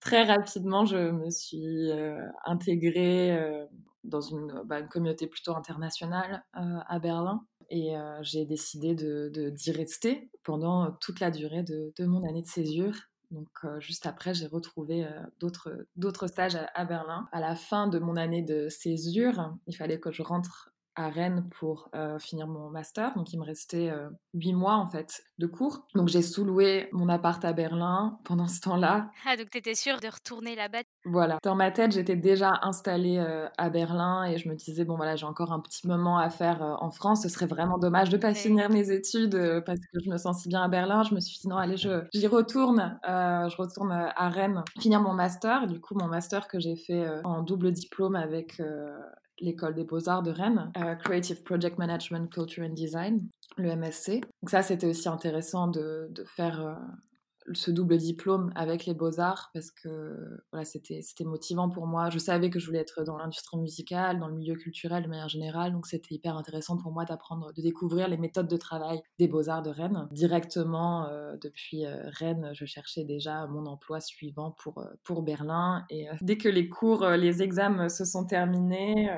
Très 0.00 0.24
rapidement, 0.24 0.84
je 0.84 0.96
me 0.96 1.30
suis 1.30 1.90
euh, 1.92 2.20
intégrée 2.44 3.38
euh, 3.38 3.64
dans 4.02 4.20
bah, 4.64 4.80
une, 4.80 4.88
communauté 4.88 5.28
plutôt 5.28 5.54
internationale 5.54 6.44
à 6.52 6.98
Berlin 6.98 7.46
et 7.70 7.94
j'ai 8.20 8.44
décidé 8.44 8.94
d'y 8.94 9.04
de, 9.04 9.76
rester 9.78 10.28
pendant 10.42 10.90
toute 11.00 11.20
la 11.20 11.30
durée 11.30 11.62
de, 11.62 12.04
mon 12.04 12.28
année 12.28 12.42
de 12.42 12.48
césure. 12.48 12.96
Donc 13.30 13.48
juste 13.78 14.04
après, 14.04 14.34
j'ai 14.34 14.48
retrouvé 14.48 15.06
d'autres 15.38 16.26
stages 16.26 16.58
à, 16.74 16.84
Berlin. 16.84 17.28
À 17.30 17.40
la 17.40 17.54
fin 17.54 17.86
de 17.86 18.00
mon 18.00 18.16
année 18.16 18.42
de 18.42 18.68
césure, 18.68 19.54
il 19.68 19.76
fallait 19.76 20.00
que 20.00 20.10
je 20.10 20.22
rentre 20.22 20.71
à 20.94 21.08
Rennes 21.08 21.48
pour 21.58 21.88
euh, 21.94 22.18
finir 22.18 22.46
mon 22.46 22.70
master. 22.70 23.14
Donc 23.16 23.32
il 23.32 23.38
me 23.38 23.44
restait 23.44 23.90
euh, 23.90 24.08
huit 24.34 24.52
mois 24.52 24.74
en 24.74 24.86
fait 24.86 25.22
de 25.38 25.46
cours. 25.46 25.86
Donc 25.94 26.08
j'ai 26.08 26.22
sous-loué 26.22 26.88
mon 26.92 27.08
appart 27.08 27.42
à 27.44 27.52
Berlin 27.52 28.18
pendant 28.24 28.46
ce 28.46 28.60
temps-là. 28.60 29.10
Ah 29.26 29.36
donc 29.36 29.50
t'étais 29.50 29.74
sûre 29.74 30.00
de 30.00 30.08
retourner 30.08 30.54
là-bas? 30.54 30.82
Voilà. 31.04 31.38
Dans 31.42 31.54
ma 31.54 31.70
tête 31.70 31.92
j'étais 31.92 32.16
déjà 32.16 32.58
installée 32.62 33.18
euh, 33.18 33.48
à 33.58 33.70
Berlin 33.70 34.24
et 34.24 34.38
je 34.38 34.48
me 34.48 34.54
disais 34.54 34.84
bon 34.84 34.96
voilà 34.96 35.16
j'ai 35.16 35.26
encore 35.26 35.52
un 35.52 35.60
petit 35.60 35.86
moment 35.86 36.18
à 36.18 36.28
faire 36.28 36.76
en 36.80 36.90
France. 36.90 37.22
Ce 37.22 37.28
serait 37.28 37.46
vraiment 37.46 37.78
dommage 37.78 38.10
de 38.10 38.16
pas 38.16 38.34
finir 38.34 38.68
mes 38.70 38.90
études 38.90 39.62
parce 39.64 39.80
que 39.80 39.98
je 40.04 40.10
me 40.10 40.18
sens 40.18 40.42
si 40.42 40.48
bien 40.48 40.62
à 40.62 40.68
Berlin. 40.68 41.02
Je 41.04 41.14
me 41.14 41.20
suis 41.20 41.38
dit 41.38 41.48
non 41.48 41.56
allez 41.56 41.76
je 41.76 42.04
j'y 42.12 42.26
retourne. 42.26 42.98
je 43.04 43.56
retourne 43.56 43.92
à 43.92 44.28
Rennes 44.28 44.62
finir 44.78 45.00
mon 45.00 45.14
master. 45.14 45.66
Du 45.66 45.80
coup 45.80 45.94
mon 45.94 46.06
master 46.06 46.48
que 46.48 46.60
j'ai 46.60 46.76
fait 46.76 47.06
en 47.24 47.42
double 47.42 47.72
diplôme 47.72 48.16
avec 48.16 48.60
l'école 49.40 49.74
des 49.74 49.84
beaux-arts 49.84 50.22
de 50.22 50.30
Rennes, 50.30 50.70
euh, 50.76 50.94
Creative 50.94 51.42
Project 51.42 51.78
Management, 51.78 52.32
Culture 52.32 52.64
and 52.64 52.74
Design, 52.74 53.28
le 53.56 53.74
MSC. 53.74 54.20
Donc 54.42 54.50
ça, 54.50 54.62
c'était 54.62 54.86
aussi 54.86 55.08
intéressant 55.08 55.68
de, 55.68 56.08
de 56.10 56.24
faire 56.24 56.60
euh, 56.60 56.74
ce 57.52 57.70
double 57.70 57.96
diplôme 57.96 58.52
avec 58.54 58.86
les 58.86 58.94
beaux-arts 58.94 59.50
parce 59.52 59.70
que 59.70 60.42
voilà, 60.50 60.64
c'était, 60.64 61.02
motivant 61.24 61.68
pour 61.68 61.86
moi. 61.86 62.10
Je 62.10 62.18
savais 62.18 62.50
que 62.50 62.58
je 62.58 62.66
voulais 62.66 62.80
être 62.80 63.04
dans 63.04 63.16
l'industrie 63.16 63.58
musicale, 63.58 64.18
dans 64.18 64.28
le 64.28 64.34
milieu 64.34 64.54
culturel 64.54 65.02
de 65.02 65.08
manière 65.08 65.28
générale, 65.28 65.72
donc 65.72 65.86
c'était 65.86 66.14
hyper 66.14 66.36
intéressant 66.36 66.76
pour 66.76 66.92
moi 66.92 67.04
d'apprendre, 67.04 67.52
de 67.52 67.62
découvrir 67.62 68.08
les 68.08 68.16
méthodes 68.16 68.48
de 68.48 68.56
travail 68.56 69.02
des 69.18 69.28
beaux-arts 69.28 69.62
de 69.62 69.70
Rennes. 69.70 70.08
Directement, 70.12 71.06
euh, 71.06 71.36
depuis 71.40 71.86
euh, 71.86 72.02
Rennes, 72.06 72.50
je 72.54 72.64
cherchais 72.64 73.04
déjà 73.04 73.46
mon 73.46 73.66
emploi 73.66 74.00
suivant 74.00 74.52
pour, 74.52 74.78
euh, 74.78 74.86
pour 75.04 75.22
Berlin 75.22 75.84
et 75.90 76.08
dès 76.20 76.36
que 76.36 76.48
les 76.48 76.68
cours, 76.68 77.06
les 77.06 77.42
examens 77.42 77.88
se 77.88 78.04
sont 78.04 78.24
terminés, 78.24 79.10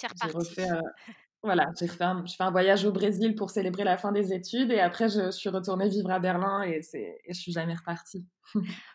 j'ai 0.00 0.32
refait 0.32 0.68
voilà, 1.42 1.70
j'ai 1.78 1.88
fait, 1.88 2.04
un, 2.04 2.24
un 2.38 2.50
voyage 2.50 2.84
au 2.84 2.92
Brésil 2.92 3.34
pour 3.34 3.50
célébrer 3.50 3.82
la 3.82 3.98
fin 3.98 4.12
des 4.12 4.32
études 4.32 4.70
et 4.70 4.78
après 4.78 5.08
je 5.08 5.30
suis 5.32 5.48
retournée 5.48 5.88
vivre 5.88 6.10
à 6.10 6.20
Berlin 6.20 6.62
et, 6.62 6.82
c'est, 6.82 7.20
et 7.24 7.34
je 7.34 7.40
suis 7.40 7.52
jamais 7.52 7.74
repartie. 7.74 8.24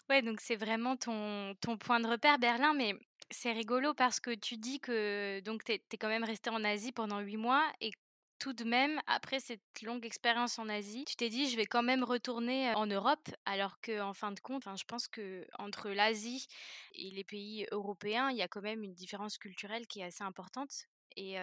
ouais, 0.09 0.21
donc 0.21 0.39
c'est 0.39 0.55
vraiment 0.55 0.95
ton, 0.95 1.55
ton 1.59 1.77
point 1.77 1.99
de 1.99 2.07
repère 2.07 2.39
Berlin, 2.39 2.73
mais 2.73 2.93
c'est 3.31 3.51
rigolo 3.51 3.93
parce 3.93 4.21
que 4.21 4.33
tu 4.33 4.55
dis 4.55 4.79
que 4.79 5.41
donc 5.41 5.65
tu 5.65 5.73
es, 5.73 5.97
quand 5.97 6.07
même 6.07 6.23
resté 6.23 6.49
en 6.49 6.63
Asie 6.63 6.93
pendant 6.93 7.19
huit 7.19 7.37
mois 7.37 7.65
et 7.81 7.91
tout 8.39 8.53
de 8.53 8.63
même, 8.63 9.01
après 9.07 9.39
cette 9.39 9.81
longue 9.81 10.05
expérience 10.05 10.59
en 10.59 10.69
Asie, 10.69 11.05
tu 11.05 11.15
t'es 11.15 11.27
dit 11.27 11.49
je 11.49 11.57
vais 11.57 11.65
quand 11.65 11.81
même 11.81 12.03
retourner 12.03 12.71
en 12.75 12.85
Europe, 12.85 13.27
alors 13.45 13.81
que 13.81 13.99
en 13.99 14.13
fin 14.13 14.31
de 14.31 14.39
compte, 14.39 14.63
je 14.77 14.85
pense 14.85 15.07
que 15.07 15.45
entre 15.57 15.89
l'Asie 15.89 16.47
et 16.93 17.09
les 17.09 17.23
pays 17.23 17.65
européens, 17.71 18.29
il 18.29 18.37
y 18.37 18.43
a 18.43 18.47
quand 18.47 18.61
même 18.61 18.83
une 18.83 18.93
différence 18.93 19.39
culturelle 19.39 19.87
qui 19.87 20.01
est 20.01 20.03
assez 20.03 20.23
importante. 20.23 20.85
Et 21.15 21.39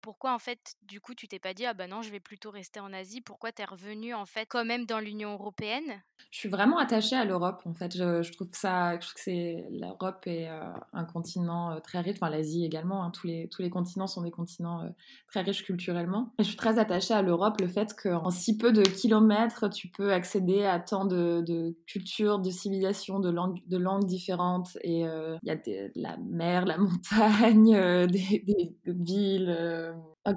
pourquoi 0.00 0.34
en 0.34 0.38
fait, 0.38 0.74
du 0.82 1.00
coup, 1.00 1.14
tu 1.14 1.28
t'es 1.28 1.38
pas 1.38 1.54
dit 1.54 1.66
ah 1.66 1.74
bah 1.74 1.86
non, 1.86 2.02
je 2.02 2.10
vais 2.10 2.20
plutôt 2.20 2.50
rester 2.50 2.80
en 2.80 2.92
Asie 2.92 3.20
Pourquoi 3.20 3.52
tu 3.52 3.62
es 3.62 3.64
revenu 3.64 4.14
en 4.14 4.26
fait 4.26 4.46
quand 4.46 4.64
même 4.64 4.86
dans 4.86 5.00
l'Union 5.00 5.32
européenne? 5.32 6.02
Je 6.30 6.38
suis 6.38 6.48
vraiment 6.48 6.78
attachée 6.78 7.16
à 7.16 7.24
l'Europe 7.24 7.62
en 7.64 7.74
fait. 7.74 7.96
Je, 7.96 8.32
trouve 8.32 8.50
que 8.50 8.56
ça, 8.56 8.94
je 8.94 9.00
trouve 9.00 9.14
que 9.14 9.20
c'est 9.20 9.64
l'Europe 9.70 10.26
est 10.26 10.48
euh, 10.48 10.72
un 10.92 11.04
continent 11.04 11.72
euh, 11.72 11.80
très 11.80 12.00
riche, 12.00 12.16
enfin 12.20 12.30
l'Asie 12.30 12.64
également. 12.64 13.04
Hein. 13.04 13.10
tous 13.10 13.26
les 13.26 13.48
tous 13.48 13.62
les 13.62 13.70
continents 13.70 14.06
sont 14.06 14.22
des 14.22 14.30
continents 14.30 14.82
euh, 14.82 14.88
très 15.28 15.42
riches 15.42 15.64
culturellement. 15.64 16.32
Et 16.38 16.42
je 16.42 16.48
suis 16.48 16.56
très 16.56 16.78
attachée 16.78 17.14
à 17.14 17.22
l'Europe, 17.22 17.60
le 17.60 17.68
fait 17.68 17.94
qu'en 17.94 18.30
si 18.30 18.56
peu 18.56 18.72
de 18.72 18.82
kilomètres, 18.82 19.70
tu 19.70 19.88
peux 19.88 20.12
accéder 20.12 20.64
à 20.64 20.80
tant 20.80 21.04
de, 21.04 21.76
cultures, 21.86 22.38
de 22.38 22.50
civilisations, 22.50 23.20
de 23.20 23.30
langues, 23.30 24.06
différentes. 24.06 24.76
Et 24.82 25.00
il 25.00 25.38
y 25.42 25.50
a 25.50 25.56
la 25.94 26.16
mer, 26.18 26.66
la 26.66 26.78
montagne, 26.78 28.06
des, 28.06 28.76
villes 28.86 29.48
euh, 29.48 29.87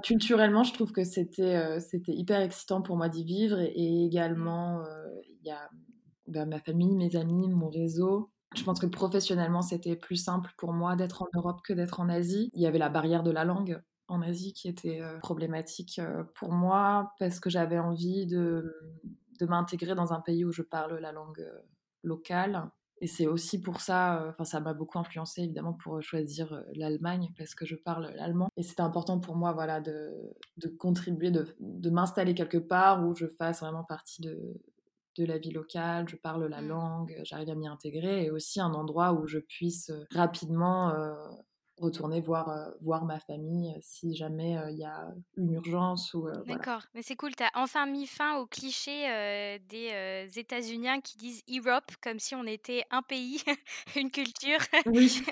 culturellement, 0.02 0.62
je 0.62 0.72
trouve 0.72 0.92
que 0.92 1.04
c'était 1.04 1.56
euh, 1.56 1.80
c'était 1.80 2.12
hyper 2.12 2.40
excitant 2.40 2.82
pour 2.82 2.96
moi 2.96 3.08
d'y 3.08 3.24
vivre 3.24 3.58
et, 3.58 4.04
également 4.04 4.80
euh, 4.80 5.06
il 5.40 5.46
y 5.46 5.50
a 5.50 5.68
bah, 6.26 6.46
ma 6.46 6.58
famille, 6.58 6.96
mes 6.96 7.16
amis, 7.16 7.48
mon 7.48 7.68
réseau. 7.68 8.30
Je 8.54 8.64
pense 8.64 8.80
que 8.80 8.86
professionnellement, 8.86 9.62
c'était 9.62 9.96
plus 9.96 10.16
simple 10.16 10.52
pour 10.58 10.72
moi 10.72 10.94
d'être 10.94 11.22
en 11.22 11.28
Europe 11.34 11.60
que 11.64 11.72
d'être 11.72 12.00
en 12.00 12.08
Asie. 12.08 12.50
Il 12.52 12.62
y 12.62 12.66
avait 12.66 12.78
la 12.78 12.90
barrière 12.90 13.22
de 13.22 13.30
la 13.30 13.44
langue 13.44 13.80
en 14.08 14.20
Asie 14.20 14.52
qui 14.52 14.68
était 14.68 15.00
problématique 15.22 16.00
pour 16.34 16.52
moi 16.52 17.12
parce 17.18 17.40
que 17.40 17.48
j'avais 17.48 17.78
envie 17.78 18.26
de, 18.26 18.76
de 19.40 19.46
m'intégrer 19.46 19.94
dans 19.94 20.12
un 20.12 20.20
pays 20.20 20.44
où 20.44 20.52
je 20.52 20.60
parle 20.60 20.98
la 20.98 21.12
langue 21.12 21.48
locale 22.02 22.70
et 23.02 23.08
c'est 23.08 23.26
aussi 23.26 23.60
pour 23.60 23.80
ça, 23.80 24.22
euh, 24.22 24.30
enfin 24.30 24.44
ça 24.44 24.60
m'a 24.60 24.74
beaucoup 24.74 24.96
influencé 24.96 25.42
évidemment 25.42 25.72
pour 25.72 26.00
choisir 26.00 26.52
euh, 26.52 26.62
l'Allemagne 26.76 27.30
parce 27.36 27.56
que 27.56 27.66
je 27.66 27.74
parle 27.74 28.12
l'allemand. 28.14 28.48
Et 28.56 28.62
c'était 28.62 28.82
important 28.82 29.18
pour 29.18 29.34
moi 29.34 29.52
voilà, 29.52 29.80
de, 29.80 30.12
de 30.58 30.68
contribuer, 30.68 31.32
de, 31.32 31.48
de 31.58 31.90
m'installer 31.90 32.32
quelque 32.32 32.58
part 32.58 33.04
où 33.04 33.12
je 33.16 33.26
fasse 33.26 33.58
vraiment 33.58 33.82
partie 33.82 34.22
de, 34.22 34.62
de 35.18 35.24
la 35.24 35.38
vie 35.38 35.50
locale, 35.50 36.08
je 36.08 36.14
parle 36.14 36.46
la 36.46 36.62
mmh. 36.62 36.68
langue, 36.68 37.20
j'arrive 37.24 37.50
à 37.50 37.56
m'y 37.56 37.66
intégrer 37.66 38.26
et 38.26 38.30
aussi 38.30 38.60
un 38.60 38.72
endroit 38.72 39.14
où 39.14 39.26
je 39.26 39.40
puisse 39.40 39.90
euh, 39.90 40.04
rapidement 40.12 40.92
retourner 41.82 42.20
voir, 42.20 42.48
euh, 42.48 42.70
voir 42.80 43.04
ma 43.04 43.18
famille 43.18 43.70
euh, 43.70 43.78
si 43.80 44.14
jamais 44.14 44.56
euh, 44.56 44.70
il 44.70 44.78
y 44.78 44.84
a 44.84 45.12
une 45.36 45.52
urgence. 45.52 46.14
ou 46.14 46.28
D'accord, 46.46 46.82
mais 46.94 47.02
c'est 47.02 47.16
cool, 47.16 47.34
tu 47.34 47.42
as 47.42 47.50
enfin 47.54 47.86
mis 47.86 48.06
fin 48.06 48.36
au 48.36 48.46
cliché 48.46 49.58
des 49.68 50.28
États-Unis 50.36 50.88
qui 51.02 51.16
disent 51.16 51.42
Europe 51.48 51.90
comme 52.02 52.18
si 52.18 52.34
on 52.34 52.44
était 52.44 52.84
un 52.90 53.02
pays, 53.02 53.42
une 53.96 54.10
culture. 54.10 54.58
Oui. 54.86 55.22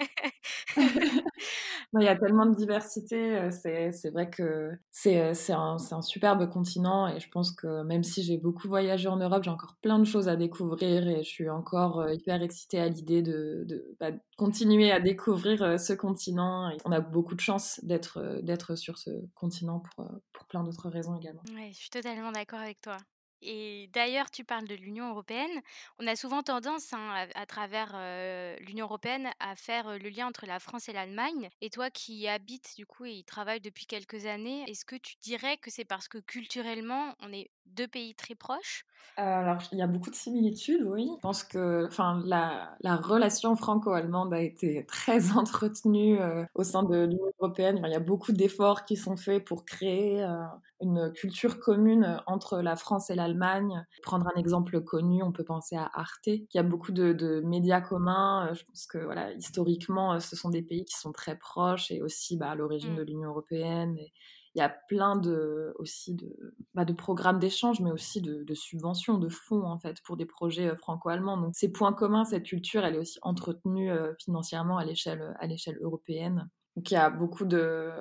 Il 0.76 2.02
y 2.02 2.08
a 2.08 2.16
tellement 2.16 2.46
de 2.46 2.54
diversité, 2.54 3.50
c'est 3.50 4.10
vrai 4.10 4.30
que 4.30 4.70
c'est 4.90 5.52
un, 5.52 5.76
un, 5.90 6.02
superbe 6.02 6.48
continent 6.48 7.08
et 7.08 7.20
je 7.20 7.28
pense 7.30 7.52
que 7.52 7.82
même 7.82 8.04
si 8.04 8.22
j'ai 8.22 8.38
beaucoup 8.38 8.68
voyagé 8.68 9.08
en 9.08 9.16
Europe, 9.16 9.42
j'ai 9.42 9.50
encore 9.50 9.76
plein 9.82 9.98
de 9.98 10.04
choses 10.04 10.28
à 10.28 10.36
découvrir 10.36 11.08
et 11.08 11.22
je 11.22 11.28
suis 11.28 11.50
encore 11.50 12.08
hyper 12.10 12.42
excitée 12.42 12.80
à 12.80 12.88
l'idée 12.88 13.22
de, 13.22 13.64
de 13.66 13.96
bah, 13.98 14.10
continuer 14.36 14.92
à 14.92 15.00
découvrir 15.00 15.78
ce 15.78 15.92
continent 15.92 16.39
on 16.40 16.92
a 16.92 17.00
beaucoup 17.00 17.34
de 17.34 17.40
chance 17.40 17.80
d'être 17.82 18.18
euh, 18.18 18.40
d'être 18.42 18.74
sur 18.74 18.98
ce 18.98 19.10
continent 19.34 19.80
pour, 19.80 20.04
euh, 20.06 20.22
pour 20.32 20.46
plein 20.46 20.62
d'autres 20.62 20.88
raisons 20.88 21.16
également. 21.16 21.42
Oui, 21.54 21.72
je 21.72 21.78
suis 21.78 21.90
totalement 21.90 22.32
d'accord 22.32 22.60
avec 22.60 22.80
toi. 22.80 22.96
Et 23.42 23.88
d'ailleurs, 23.94 24.30
tu 24.30 24.44
parles 24.44 24.68
de 24.68 24.74
l'Union 24.74 25.08
européenne. 25.10 25.62
On 25.98 26.06
a 26.06 26.14
souvent 26.14 26.42
tendance, 26.42 26.92
hein, 26.92 27.26
à, 27.34 27.46
travers 27.46 27.92
euh, 27.94 28.54
l'Union 28.60 28.84
européenne, 28.84 29.30
à 29.40 29.56
faire 29.56 29.98
le 29.98 30.10
lien 30.10 30.26
entre 30.26 30.44
la 30.44 30.58
France 30.58 30.90
et 30.90 30.92
l'Allemagne. 30.92 31.48
Et 31.62 31.70
toi 31.70 31.90
qui 31.90 32.18
y 32.18 32.28
habites, 32.28 32.74
du 32.76 32.84
coup, 32.84 33.06
et 33.06 33.12
y 33.12 33.24
travailles 33.24 33.62
depuis 33.62 33.86
quelques 33.86 34.26
années, 34.26 34.64
est-ce 34.68 34.84
que 34.84 34.96
tu 34.96 35.14
dirais 35.22 35.56
que 35.56 35.70
c'est 35.70 35.86
parce 35.86 36.06
que 36.06 36.18
culturellement, 36.18 37.14
on 37.20 37.32
est 37.32 37.50
deux 37.76 37.88
pays 37.88 38.14
très 38.14 38.34
proches? 38.34 38.84
Euh, 39.18 39.22
alors, 39.22 39.58
il 39.72 39.78
y 39.78 39.82
a 39.82 39.86
beaucoup 39.86 40.10
de 40.10 40.14
similitudes, 40.14 40.82
oui. 40.86 41.10
Je 41.16 41.20
pense 41.20 41.44
que 41.44 41.86
enfin, 41.86 42.22
la, 42.24 42.76
la 42.80 42.96
relation 42.96 43.54
franco-allemande 43.56 44.32
a 44.32 44.40
été 44.40 44.86
très 44.86 45.32
entretenue 45.36 46.20
euh, 46.20 46.44
au 46.54 46.62
sein 46.62 46.82
de 46.82 47.04
l'Union 47.04 47.32
européenne. 47.40 47.82
il 47.84 47.90
y 47.90 47.94
a 47.94 48.00
beaucoup 48.00 48.32
d'efforts 48.32 48.84
qui 48.84 48.96
sont 48.96 49.16
faits 49.16 49.44
pour 49.44 49.64
créer 49.64 50.22
euh, 50.22 50.44
une 50.80 51.12
culture 51.12 51.60
commune 51.60 52.22
entre 52.26 52.62
la 52.62 52.76
France 52.76 53.10
et 53.10 53.14
l'Allemagne. 53.14 53.84
Prendre 54.02 54.26
un 54.34 54.38
exemple 54.38 54.80
connu, 54.80 55.22
on 55.22 55.32
peut 55.32 55.44
penser 55.44 55.76
à 55.76 55.90
Arte, 55.92 56.30
qui 56.48 56.58
a 56.58 56.62
beaucoup 56.62 56.92
de, 56.92 57.12
de 57.12 57.40
médias 57.40 57.80
communs. 57.80 58.52
Je 58.54 58.64
pense 58.64 58.86
que 58.86 58.98
voilà, 58.98 59.32
historiquement, 59.32 60.18
ce 60.20 60.36
sont 60.36 60.48
des 60.48 60.62
pays 60.62 60.84
qui 60.84 60.96
sont 60.96 61.12
très 61.12 61.36
proches 61.36 61.90
et 61.90 62.00
aussi 62.00 62.38
bah, 62.38 62.50
à 62.50 62.54
l'origine 62.54 62.94
mmh. 62.94 62.96
de 62.96 63.02
l'Union 63.02 63.28
européenne. 63.28 63.98
Et, 63.98 64.12
il 64.54 64.58
y 64.58 64.62
a 64.62 64.68
plein 64.68 65.16
de, 65.16 65.74
aussi 65.78 66.14
de, 66.14 66.54
bah, 66.74 66.84
de 66.84 66.92
programmes 66.92 67.38
d'échange, 67.38 67.80
mais 67.80 67.92
aussi 67.92 68.20
de, 68.20 68.54
subventions, 68.54 69.18
de 69.18 69.28
fonds, 69.28 69.64
en 69.64 69.78
fait, 69.78 70.00
pour 70.02 70.16
des 70.16 70.26
projets 70.26 70.70
euh, 70.70 70.76
franco-allemands. 70.76 71.36
Donc, 71.36 71.54
ces 71.54 71.70
points 71.70 71.92
communs, 71.92 72.24
cette 72.24 72.44
culture, 72.44 72.84
elle 72.84 72.96
est 72.96 72.98
aussi 72.98 73.18
entretenue 73.22 73.92
euh, 73.92 74.12
financièrement 74.18 74.76
à 74.78 74.84
l'échelle, 74.84 75.36
à 75.38 75.46
l'échelle 75.46 75.78
européenne. 75.80 76.50
Donc, 76.76 76.90
il 76.90 76.94
y 76.94 76.96
a 76.96 77.10
beaucoup 77.10 77.44
de. 77.44 77.92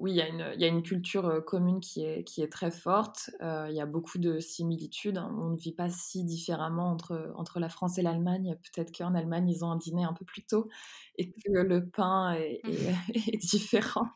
Oui, 0.00 0.12
il 0.12 0.16
y 0.16 0.22
a 0.22 0.28
une, 0.28 0.50
il 0.54 0.60
y 0.60 0.64
a 0.64 0.68
une 0.68 0.82
culture 0.82 1.26
euh, 1.26 1.40
commune 1.40 1.78
qui 1.78 2.04
est, 2.04 2.24
qui 2.24 2.42
est 2.42 2.50
très 2.50 2.72
forte. 2.72 3.30
il 3.40 3.74
y 3.74 3.80
a 3.80 3.86
beaucoup 3.86 4.18
de 4.18 4.40
similitudes. 4.40 5.18
On 5.18 5.50
ne 5.50 5.56
vit 5.56 5.74
pas 5.74 5.88
si 5.88 6.24
différemment 6.24 6.90
entre, 6.90 7.32
entre 7.36 7.60
la 7.60 7.68
France 7.68 7.98
et 7.98 8.02
l'Allemagne. 8.02 8.56
Peut-être 8.74 8.96
qu'en 8.96 9.14
Allemagne, 9.14 9.48
ils 9.48 9.64
ont 9.64 9.70
un 9.70 9.76
dîner 9.76 10.04
un 10.04 10.14
peu 10.14 10.24
plus 10.24 10.44
tôt 10.44 10.68
et 11.16 11.30
que 11.30 11.50
le 11.52 11.88
pain 11.88 12.32
est, 12.32 12.60
est 13.32 13.38
différent. 13.38 14.08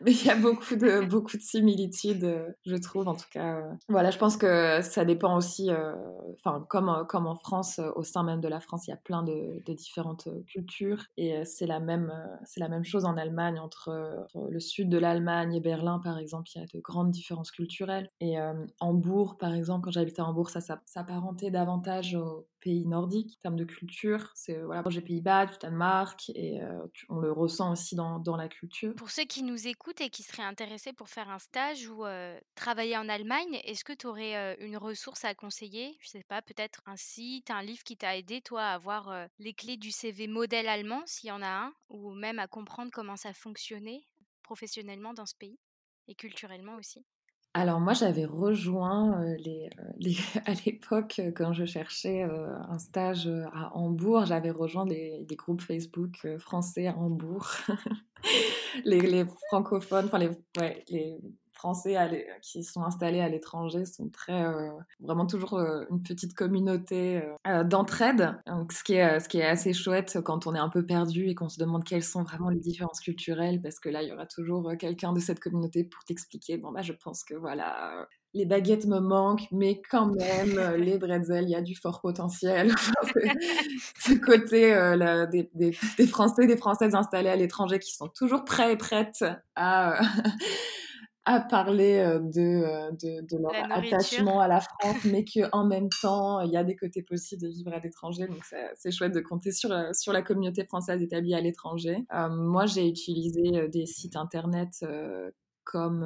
Mais 0.00 0.12
il 0.12 0.24
y 0.24 0.30
a 0.30 0.36
beaucoup 0.36 0.76
de, 0.76 1.04
beaucoup 1.06 1.36
de 1.36 1.42
similitudes, 1.42 2.24
euh, 2.24 2.50
je 2.64 2.76
trouve, 2.76 3.08
en 3.08 3.14
tout 3.14 3.28
cas. 3.30 3.58
Euh. 3.58 3.72
Voilà, 3.88 4.10
je 4.10 4.18
pense 4.18 4.36
que 4.36 4.80
ça 4.82 5.04
dépend 5.04 5.36
aussi, 5.36 5.70
euh, 5.70 5.94
enfin, 6.38 6.64
comme, 6.68 7.06
comme 7.08 7.26
en 7.26 7.36
France, 7.36 7.80
au 7.96 8.02
sein 8.02 8.22
même 8.22 8.40
de 8.40 8.48
la 8.48 8.60
France, 8.60 8.86
il 8.86 8.90
y 8.90 8.94
a 8.94 8.98
plein 8.98 9.22
de, 9.22 9.62
différentes 9.72 10.28
cultures. 10.46 11.04
Et 11.16 11.44
c'est 11.44 11.66
la, 11.66 11.80
même, 11.80 12.12
c'est 12.44 12.60
la 12.60 12.68
même 12.68 12.84
chose 12.84 13.04
en 13.04 13.16
Allemagne, 13.16 13.58
entre, 13.58 14.26
le 14.34 14.60
sud 14.60 14.90
de 14.90 14.98
l'Allemagne 14.98 15.54
et 15.54 15.60
Berlin, 15.60 15.98
par 15.98 16.18
exemple, 16.18 16.48
il 16.54 16.60
y 16.60 16.62
a 16.62 16.66
de 16.66 16.80
grandes 16.80 17.10
différences 17.10 17.50
culturelles. 17.50 18.10
Et 18.20 18.36
Hambourg, 18.80 19.38
par 19.38 19.54
exemple, 19.54 19.86
quand 19.86 19.90
j'habitais 19.90 20.20
à 20.20 20.26
Hambourg, 20.26 20.50
ça 20.50 20.60
s'apparentait 20.60 21.50
davantage 21.50 22.14
au 22.14 22.46
pays 22.62 22.86
nordiques 22.86 23.36
en 23.38 23.40
termes 23.42 23.56
de 23.56 23.64
culture. 23.64 24.30
C'est 24.34 24.60
voilà, 24.62 24.82
j'ai 24.88 25.00
Pays-Bas, 25.02 25.46
du 25.46 25.58
Danemark, 25.58 26.30
et 26.34 26.60
on 27.08 27.16
le 27.18 27.32
ressent 27.32 27.72
aussi 27.72 27.94
dans, 27.96 28.18
dans 28.18 28.36
la 28.36 28.48
culture. 28.48 28.94
Pour 28.94 29.10
ceux 29.10 29.24
qui 29.24 29.42
nous 29.42 29.66
écoutent 29.68 30.00
et 30.02 30.10
qui 30.10 30.22
seraient 30.22 30.42
intéressés 30.42 30.92
pour 30.92 31.08
faire 31.08 31.28
un 31.30 31.38
stage 31.38 31.88
ou 31.88 32.04
travailler 32.54 32.96
en 32.96 33.08
Allemagne, 33.08 33.60
est-ce 33.64 33.84
que 33.84 33.92
tu 33.92 34.06
aurais 34.06 34.56
une 34.60 34.76
ressource 34.76 35.24
à 35.24 35.34
conseiller? 35.34 35.96
Je 36.00 36.08
sais 36.08 36.24
pas, 36.24 36.42
peut-être 36.42 36.82
un 36.86 36.96
site, 36.96 37.50
un 37.50 37.62
livre 37.62 37.82
qui 37.84 37.96
t'a 37.96 38.16
aidé, 38.16 38.40
toi, 38.42 38.62
à 38.64 38.74
avoir 38.74 39.28
les 39.38 39.54
clés 39.54 39.76
du 39.76 39.90
CV 39.90 40.26
modèle 40.26 40.68
allemand, 40.68 41.02
s'il 41.06 41.28
y 41.28 41.32
en 41.32 41.42
a 41.42 41.48
un, 41.48 41.74
ou 41.88 42.12
même 42.12 42.38
à 42.38 42.48
comprendre 42.48 42.90
comment 42.92 43.16
ça 43.16 43.32
fonctionnait 43.34 44.02
professionnellement 44.42 45.14
dans 45.14 45.26
ce 45.26 45.34
pays 45.36 45.58
et 46.08 46.14
culturellement 46.14 46.76
aussi? 46.76 47.04
Alors 47.54 47.80
moi, 47.80 47.92
j'avais 47.92 48.24
rejoint 48.24 49.22
les, 49.38 49.68
à 50.46 50.54
l'époque, 50.64 51.20
quand 51.36 51.52
je 51.52 51.64
cherchais 51.64 52.22
un 52.22 52.78
stage 52.78 53.28
à 53.52 53.76
Hambourg, 53.76 54.26
j'avais 54.26 54.50
rejoint 54.50 54.86
des, 54.86 55.26
groupes 55.32 55.60
Facebook 55.60 56.26
français 56.38 56.86
à 56.86 56.96
Hambourg. 56.96 57.50
les, 58.84 59.24
francophones, 59.48 60.06
enfin 60.06 60.18
les, 60.18 60.30
ouais, 60.58 60.84
les 60.88 61.18
Français 61.62 61.96
qui 62.42 62.64
sont 62.64 62.82
installés 62.82 63.20
à 63.20 63.28
l'étranger 63.28 63.84
sont 63.84 64.08
très 64.08 64.44
vraiment 64.98 65.26
toujours 65.26 65.60
une 65.90 66.02
petite 66.02 66.34
communauté 66.34 67.22
d'entraide. 67.64 68.34
Donc 68.46 68.72
ce 68.72 68.82
qui 68.82 68.94
est 68.94 69.20
ce 69.20 69.28
qui 69.28 69.38
est 69.38 69.46
assez 69.46 69.72
chouette 69.72 70.18
quand 70.24 70.48
on 70.48 70.56
est 70.56 70.58
un 70.58 70.68
peu 70.68 70.84
perdu 70.84 71.28
et 71.28 71.36
qu'on 71.36 71.48
se 71.48 71.60
demande 71.60 71.84
quelles 71.84 72.02
sont 72.02 72.24
vraiment 72.24 72.48
les 72.48 72.58
différences 72.58 72.98
culturelles 72.98 73.62
parce 73.62 73.78
que 73.78 73.88
là 73.88 74.02
il 74.02 74.08
y 74.08 74.12
aura 74.12 74.26
toujours 74.26 74.72
quelqu'un 74.76 75.12
de 75.12 75.20
cette 75.20 75.38
communauté 75.38 75.84
pour 75.84 76.02
t'expliquer. 76.02 76.56
Bon 76.56 76.72
bah 76.72 76.82
je 76.82 76.94
pense 76.94 77.22
que 77.22 77.34
voilà 77.34 78.08
les 78.34 78.46
baguettes 78.46 78.86
me 78.86 78.98
manquent, 78.98 79.46
mais 79.52 79.82
quand 79.90 80.06
même, 80.06 80.58
les 80.76 80.96
bretzels, 80.96 81.44
il 81.44 81.50
y 81.50 81.54
a 81.54 81.60
du 81.60 81.74
fort 81.74 82.00
potentiel. 82.00 82.72
ce 83.98 84.14
côté 84.14 84.74
euh, 84.74 85.26
des, 85.26 85.50
des, 85.54 85.76
des, 85.98 86.06
Français, 86.06 86.46
des 86.46 86.56
Françaises 86.56 86.94
installées 86.94 87.28
à 87.28 87.36
l'étranger 87.36 87.78
qui 87.78 87.94
sont 87.94 88.08
toujours 88.08 88.44
prêts 88.44 88.72
et 88.72 88.76
prêtes 88.76 89.24
à, 89.54 90.00
à 91.24 91.40
parler 91.40 91.98
euh, 91.98 92.18
de, 92.18 92.40
euh, 92.40 92.90
de, 92.92 93.20
de 93.26 93.38
leur 93.40 93.52
attachement 93.70 94.40
à 94.40 94.48
la 94.48 94.60
France, 94.60 95.04
mais 95.04 95.24
qu'en 95.24 95.64
même 95.64 95.88
temps, 96.00 96.40
il 96.40 96.50
y 96.50 96.56
a 96.56 96.64
des 96.64 96.76
côtés 96.76 97.02
possibles 97.02 97.42
de 97.42 97.48
vivre 97.48 97.72
à 97.72 97.78
l'étranger. 97.78 98.26
Donc, 98.26 98.44
c'est 98.74 98.90
chouette 98.90 99.12
de 99.12 99.20
compter 99.20 99.52
sur, 99.52 99.70
sur 99.94 100.12
la 100.12 100.22
communauté 100.22 100.64
française 100.64 101.02
établie 101.02 101.34
à 101.34 101.40
l'étranger. 101.40 101.98
moi, 102.30 102.66
j'ai 102.66 102.88
utilisé 102.88 103.68
des 103.68 103.86
sites 103.86 104.16
internet 104.16 104.84
comme 105.64 106.04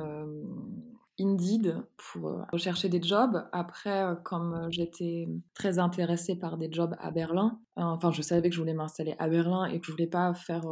Indeed 1.18 1.82
pour 1.96 2.44
rechercher 2.52 2.88
des 2.88 3.02
jobs. 3.02 3.48
Après, 3.52 4.04
comme 4.24 4.66
j'étais 4.70 5.28
très 5.54 5.78
intéressée 5.78 6.36
par 6.36 6.56
des 6.58 6.70
jobs 6.70 6.94
à 6.98 7.10
Berlin, 7.10 7.58
enfin, 7.76 8.10
je 8.12 8.22
savais 8.22 8.48
que 8.48 8.54
je 8.54 8.60
voulais 8.60 8.74
m'installer 8.74 9.14
à 9.18 9.28
Berlin 9.28 9.64
et 9.66 9.80
que 9.80 9.86
je 9.86 9.92
voulais 9.92 10.06
pas 10.06 10.34
faire 10.34 10.64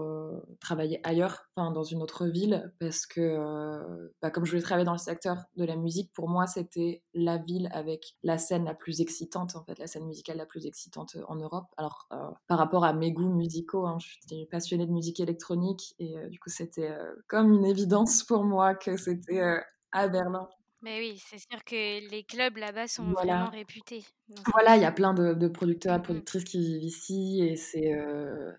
travailler 0.61 1.01
ailleurs, 1.07 1.47
enfin, 1.57 1.71
dans 1.71 1.83
une 1.83 2.03
autre 2.03 2.27
ville, 2.27 2.73
parce 2.79 3.07
que, 3.07 4.11
bah, 4.21 4.31
comme 4.31 4.45
je 4.45 4.51
voulais 4.51 4.63
travailler 4.63 4.85
dans 4.85 4.93
le 4.93 4.99
secteur 4.99 5.45
de 5.57 5.65
la 5.65 5.77
musique, 5.77 6.13
pour 6.13 6.29
moi, 6.29 6.47
c'était 6.47 7.03
la 7.15 7.39
ville 7.39 7.69
avec 7.73 8.17
la 8.23 8.39
scène 8.39 8.65
la 8.65 8.75
plus 8.75 9.01
excitante, 9.01 9.57
en 9.57 9.65
fait, 9.65 9.79
la 9.79 9.87
scène 9.87 10.05
musicale 10.07 10.37
la 10.37 10.47
plus 10.47 10.67
excitante 10.67 11.17
en 11.29 11.37
Europe. 11.37 11.67
Alors, 11.77 12.09
par 12.49 12.59
rapport 12.59 12.85
à 12.85 12.93
mes 12.93 13.13
goûts 13.13 13.33
musicaux, 13.33 13.87
hein, 13.87 13.99
je 14.01 14.09
suis 14.27 14.47
passionnée 14.47 14.87
de 14.87 14.93
musique 14.93 15.21
électronique 15.21 15.95
et 15.99 16.15
du 16.29 16.39
coup, 16.39 16.51
c'était 16.51 16.95
comme 17.29 17.53
une 17.53 17.65
évidence 17.65 18.23
pour 18.25 18.45
moi 18.45 18.75
que 18.75 18.97
c'était 18.97 19.63
à 19.95 20.09
Berlin. 20.09 20.49
Mais 20.85 20.99
oui, 20.99 21.19
c'est 21.27 21.39
sûr 21.39 21.65
que 21.65 22.11
les 22.11 22.25
clubs 22.25 22.59
là-bas 22.59 22.87
sont 22.89 23.05
vraiment 23.05 23.49
réputés. 23.49 24.05
Voilà, 24.53 24.77
il 24.77 24.83
y 24.83 24.85
a 24.85 24.93
plein 24.93 25.15
de, 25.15 25.49
producteurs 25.49 25.95
et 25.95 25.99
mmh 25.99 26.03
productrices 26.03 26.45
qui 26.45 26.59
vivent 26.59 26.83
ici 26.83 27.41
et 27.43 27.57
c'est, 27.57 27.97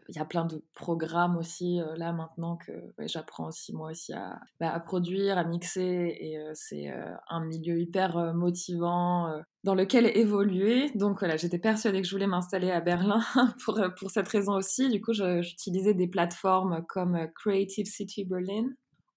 il 0.10 0.16
y 0.16 0.20
a 0.20 0.26
plein 0.26 0.46
de 0.46 0.64
programmes 0.74 1.38
aussi 1.38 1.80
là 1.98 2.14
maintenant 2.14 2.58
que 2.58 2.72
j'apprends 3.02 3.50
aussi 3.50 3.74
moi 3.74 3.92
aussi 3.92 4.12
à, 4.14 4.40
bah, 4.60 4.74
à, 4.74 4.80
produire, 4.80 5.38
à 5.38 5.44
mixer 5.44 6.18
et 6.20 6.40
c'est 6.56 6.92
un 7.30 7.46
milieu 7.46 7.80
hyper 7.80 8.34
motivant 8.34 9.44
dans 9.64 9.76
lequel 9.76 10.08
évoluer. 10.18 10.90
Donc 10.96 11.20
voilà, 11.20 11.38
j'étais 11.38 11.60
persuadée 11.60 12.02
que 12.02 12.08
je 12.08 12.16
voulais 12.16 12.26
m'installer 12.26 12.72
à 12.72 12.82
Berlin 12.82 13.22
pour, 13.66 13.80
pour 14.00 14.10
cette 14.10 14.28
raison 14.28 14.54
aussi. 14.54 14.90
Du 14.90 15.00
coup, 15.00 15.14
j'utilisais 15.14 15.94
des 15.94 16.08
plateformes 16.08 16.84
comme 16.90 17.28
Creative 17.36 17.86
City 17.86 18.26
Berlin 18.26 18.70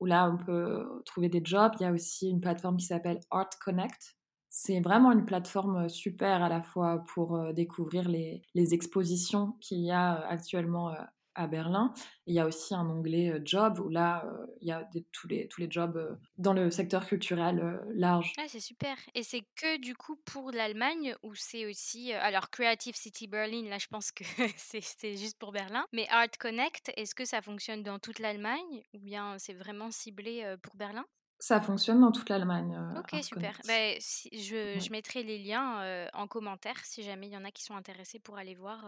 là, 0.07 0.31
on 0.31 0.37
peut 0.37 1.03
trouver 1.05 1.29
des 1.29 1.43
jobs. 1.45 1.73
Il 1.81 1.83
y 1.83 1.87
a 1.87 1.93
aussi 1.93 2.31
une 2.31 2.41
plateforme 2.41 2.77
qui 2.77 2.87
s'appelle 2.87 3.21
Art 3.31 3.51
Connect. 3.65 4.17
C'est 4.51 4.81
vraiment 4.81 5.13
une 5.13 5.25
plateforme 5.25 5.89
super 5.89 6.43
à 6.43 6.49
la 6.49 6.63
fois 6.63 7.05
pour 7.15 7.53
découvrir 7.53 8.09
les, 8.09 8.43
les 8.55 8.75
expositions 8.75 9.53
qu'il 9.61 9.81
y 9.81 9.91
a 9.91 10.27
actuellement 10.27 10.95
à 11.39 11.47
Berlin. 11.47 11.95
il 12.27 12.35
y 12.35 12.41
a 12.41 12.47
aussi 12.47 12.75
un 12.75 12.91
onglet 12.91 13.31
euh, 13.31 13.41
job 13.45 13.79
où 13.79 13.89
là, 13.89 14.25
euh, 14.27 14.47
il 14.61 14.67
y 14.67 14.73
a 14.73 14.87
tous, 15.13 15.29
les, 15.29 15.47
tous 15.47 15.61
les 15.61 15.71
jobs 15.71 15.97
euh, 15.97 16.17
dans 16.37 16.53
le 16.53 16.71
secteur 16.71 17.07
culturel 17.07 17.81
large. 17.95 18.33
Ah, 18.39 18.47
c'est 18.49 18.61
super. 18.61 18.97
Et 19.15 19.23
c'est 19.23 19.45
que 19.55 19.79
du 19.79 19.95
coup 19.95 20.17
pour 20.25 20.51
l'Allemagne 20.51 21.15
ou 21.23 21.35
c'est 21.37 21.67
aussi. 21.67 22.13
alors, 22.13 22.51
Creative 22.51 22.97
City 22.97 23.29
Berlin, 23.29 23.69
là, 23.69 23.79
je 23.79 23.87
pense 23.87 24.11
que 24.11 24.25
c'est 24.57 25.17
juste 25.17 25.39
pour 25.39 25.53
Berlin. 25.53 25.87
Mais 25.93 26.09
Art 26.11 26.27
Connect, 26.39 26.93
est-ce 26.97 27.15
que 27.15 27.25
ça 27.25 27.41
fonctionne 27.41 27.85
dans 27.85 28.01
toute 28.01 28.19
l'Allemagne 28.19 28.83
ou 28.93 28.99
bien 28.99 29.37
c'est 29.39 29.55
vraiment 29.55 29.93
ciblé 29.93 30.57
pour 30.63 30.75
Berlin? 30.77 31.05
Ça 31.39 31.61
fonctionne 31.61 32.01
dans 32.01 32.11
toute 32.11 32.29
l'Allemagne. 32.31 32.77
ok, 32.99 33.23
super. 33.23 33.61
Bah, 33.65 33.95
je, 34.33 34.77
je, 34.81 34.91
mettrai 34.91 35.23
les 35.23 35.39
liens 35.39 36.09
en 36.15 36.27
commentaire 36.27 36.85
si 36.85 37.05
jamais 37.05 37.29
il 37.29 37.33
y 37.33 37.37
en 37.37 37.45
a 37.45 37.53
qui 37.53 37.63
sont 37.63 37.77
intéressés 37.77 38.19
pour 38.19 38.39
aller 38.39 38.57
voir 38.57 38.85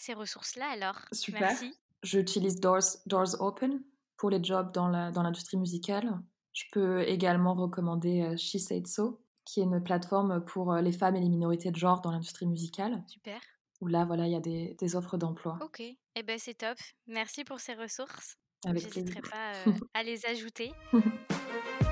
ces 0.00 0.14
ressources-là 0.14 0.68
alors? 0.70 1.00
Super. 1.12 1.40
Merci. 1.42 1.74
J'utilise 2.02 2.60
Doors, 2.60 2.96
Doors 3.06 3.40
Open 3.40 3.82
pour 4.16 4.30
les 4.30 4.42
jobs 4.42 4.72
dans 4.72 4.88
l'industrie 4.88 5.56
dans 5.56 5.60
musicale. 5.60 6.20
Je 6.52 6.64
peux 6.72 7.02
également 7.02 7.54
recommander 7.54 8.22
euh, 8.22 8.36
She 8.36 8.56
Said 8.56 8.86
So, 8.86 9.20
qui 9.44 9.60
est 9.60 9.64
une 9.64 9.82
plateforme 9.82 10.44
pour 10.44 10.72
euh, 10.72 10.80
les 10.80 10.92
femmes 10.92 11.16
et 11.16 11.20
les 11.20 11.28
minorités 11.28 11.70
de 11.70 11.76
genre 11.76 12.00
dans 12.00 12.10
l'industrie 12.10 12.46
musicale. 12.46 13.04
Super. 13.06 13.40
Où 13.80 13.86
là, 13.86 14.04
voilà, 14.04 14.26
il 14.26 14.32
y 14.32 14.36
a 14.36 14.40
des, 14.40 14.74
des 14.78 14.96
offres 14.96 15.16
d'emploi. 15.16 15.58
Ok, 15.62 15.80
et 15.80 15.96
eh 16.16 16.22
ben 16.22 16.38
c'est 16.38 16.54
top. 16.54 16.76
Merci 17.06 17.44
pour 17.44 17.60
ces 17.60 17.74
ressources. 17.74 18.36
Je 18.66 18.72
n'hésiterai 18.72 19.22
pas 19.22 19.54
euh, 19.66 19.72
à 19.94 20.02
les 20.02 20.26
ajouter. 20.26 20.72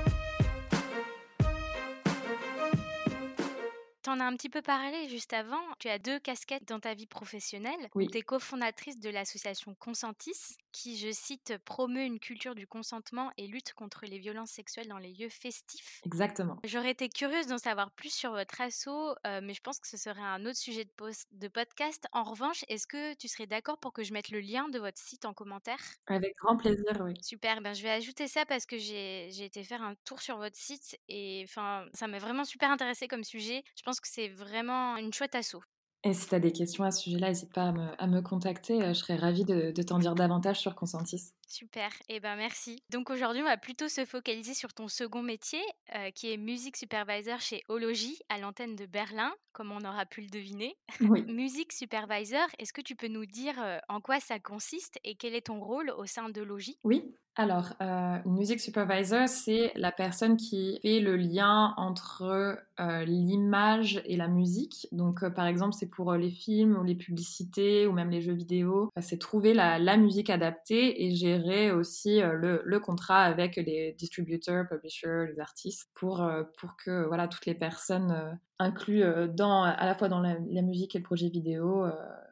en 4.09 4.19
as 4.19 4.25
un 4.25 4.35
petit 4.35 4.49
peu 4.49 4.61
parlé 4.61 5.07
juste 5.09 5.33
avant. 5.33 5.61
Tu 5.79 5.89
as 5.89 5.99
deux 5.99 6.19
casquettes 6.19 6.67
dans 6.67 6.79
ta 6.79 6.93
vie 6.93 7.07
professionnelle. 7.07 7.89
Oui. 7.95 8.07
Tu 8.07 8.17
es 8.17 8.21
cofondatrice 8.21 8.99
de 8.99 9.09
l'association 9.09 9.75
Consentis, 9.75 10.57
qui, 10.71 10.97
je 10.97 11.11
cite, 11.11 11.57
promeut 11.65 12.03
une 12.03 12.19
culture 12.19 12.55
du 12.55 12.67
consentement 12.67 13.31
et 13.37 13.47
lutte 13.47 13.73
contre 13.73 14.05
les 14.05 14.19
violences 14.19 14.51
sexuelles 14.51 14.87
dans 14.87 14.97
les 14.97 15.13
lieux 15.13 15.29
festifs. 15.29 16.01
Exactement. 16.05 16.57
J'aurais 16.63 16.91
été 16.91 17.09
curieuse 17.09 17.47
d'en 17.47 17.57
savoir 17.57 17.91
plus 17.91 18.13
sur 18.13 18.31
votre 18.31 18.61
asso, 18.61 18.87
euh, 18.87 19.39
mais 19.41 19.53
je 19.53 19.61
pense 19.61 19.79
que 19.79 19.87
ce 19.87 19.97
serait 19.97 20.21
un 20.21 20.45
autre 20.45 20.57
sujet 20.57 20.85
de, 20.85 20.91
post, 20.95 21.27
de 21.31 21.47
podcast. 21.47 22.05
En 22.11 22.23
revanche, 22.23 22.63
est-ce 22.67 22.87
que 22.87 23.13
tu 23.15 23.27
serais 23.27 23.47
d'accord 23.47 23.77
pour 23.79 23.93
que 23.93 24.03
je 24.03 24.13
mette 24.13 24.29
le 24.29 24.39
lien 24.39 24.69
de 24.69 24.79
votre 24.79 24.99
site 24.99 25.25
en 25.25 25.33
commentaire? 25.33 25.79
Avec 26.07 26.35
grand 26.37 26.57
plaisir, 26.57 27.01
oui. 27.01 27.13
Super, 27.21 27.61
ben, 27.61 27.73
je 27.73 27.83
vais 27.83 27.91
ajouter 27.91 28.27
ça 28.27 28.45
parce 28.45 28.65
que 28.65 28.77
j'ai 28.77 29.43
été 29.43 29.63
faire 29.63 29.81
un 29.81 29.95
tour 30.05 30.21
sur 30.21 30.37
votre 30.37 30.55
site 30.55 30.97
et 31.07 31.41
enfin, 31.47 31.85
ça 31.93 32.07
m'a 32.07 32.19
vraiment 32.19 32.45
super 32.45 32.71
intéressé 32.71 33.07
comme 33.07 33.23
sujet. 33.23 33.63
Je 33.75 33.83
pense 33.83 33.98
que 33.99 34.07
c'est 34.07 34.29
vraiment 34.29 34.97
une 34.97 35.13
chouette 35.13 35.35
assaut. 35.35 35.63
Et 36.05 36.13
si 36.13 36.29
tu 36.29 36.35
as 36.35 36.39
des 36.39 36.53
questions 36.53 36.85
à 36.85 36.91
ce 36.91 37.03
sujet-là, 37.03 37.27
n'hésite 37.27 37.51
pas 37.51 37.73
à 37.97 38.07
me, 38.07 38.21
contacter. 38.21 38.81
Euh, 38.81 38.89
je 38.89 38.93
serais 38.93 39.17
ravie 39.17 39.43
de, 39.43 39.71
t'en 39.83 39.99
dire 39.99 40.15
davantage 40.15 40.57
sur 40.57 40.73
Consentis. 40.73 41.33
Super, 41.45 41.91
et 42.07 42.15
eh 42.15 42.19
ben 42.19 42.35
merci. 42.37 42.81
Donc 42.89 43.09
aujourd'hui, 43.09 43.41
on 43.41 43.45
va 43.45 43.57
plutôt 43.57 43.89
se 43.89 44.05
focaliser 44.05 44.53
sur 44.53 44.73
ton 44.73 44.87
second 44.87 45.23
métier, 45.23 45.61
euh, 45.95 46.11
qui 46.11 46.31
est 46.31 46.37
music 46.37 46.77
supervisor 46.77 47.41
chez 47.41 47.63
Ology, 47.67 48.17
à 48.29 48.37
l'antenne 48.37 48.75
de 48.75 48.85
Berlin, 48.85 49.33
comme 49.51 49.71
on 49.71 49.83
aura 49.83 50.05
pu 50.05 50.21
le 50.21 50.29
deviner. 50.29 50.77
Oui. 51.01 51.23
music 51.27 51.73
supervisor, 51.73 52.47
est-ce 52.59 52.71
que 52.71 52.81
tu 52.81 52.95
peux 52.95 53.07
nous 53.07 53.25
dire 53.25 53.61
euh, 53.61 53.79
en 53.89 53.99
quoi 53.99 54.19
ça 54.21 54.39
consiste 54.39 54.99
et 55.03 55.15
quel 55.15 55.35
est 55.35 55.47
ton 55.47 55.59
rôle 55.59 55.89
au 55.89 56.05
sein 56.05 56.29
d'Ology 56.29 56.79
Oui, 56.83 57.03
alors, 57.39 57.71
euh, 57.81 58.17
music 58.25 58.59
supervisor, 58.59 59.29
c'est 59.29 59.71
la 59.77 59.93
personne 59.93 60.35
qui 60.35 60.77
fait 60.81 60.99
le 60.99 61.15
lien 61.15 61.73
entre 61.77 62.59
euh, 62.81 63.05
l'image 63.05 64.01
et 64.03 64.17
la 64.17 64.27
musique. 64.27 64.89
Donc, 64.91 65.23
euh, 65.23 65.29
par 65.29 65.47
exemple, 65.47 65.73
c'est 65.73 65.89
pour 65.89 66.11
les 66.15 66.31
films 66.31 66.75
ou 66.75 66.83
les 66.83 66.95
publicités 66.95 67.87
ou 67.87 67.93
même 67.93 68.09
les 68.09 68.19
jeux 68.19 68.33
vidéo. 68.33 68.89
c'est 68.99 69.19
trouver 69.19 69.53
la, 69.53 69.95
musique 69.95 70.29
adaptée 70.29 71.05
et 71.05 71.15
gérer 71.15 71.71
aussi 71.71 72.19
le, 72.19 72.79
contrat 72.79 73.21
avec 73.21 73.55
les 73.55 73.95
distributeurs, 73.97 74.67
publishers, 74.67 75.27
les 75.33 75.39
artistes 75.39 75.89
pour, 75.93 76.29
pour 76.57 76.75
que 76.75 77.07
voilà, 77.07 77.29
toutes 77.29 77.45
les 77.45 77.55
personnes 77.55 78.37
incluses 78.59 79.29
dans, 79.33 79.63
à 79.63 79.85
la 79.85 79.95
fois 79.95 80.09
dans 80.09 80.19
la 80.19 80.61
musique 80.61 80.93
et 80.93 80.99
le 80.99 81.05
projet 81.05 81.29
vidéo 81.29 81.85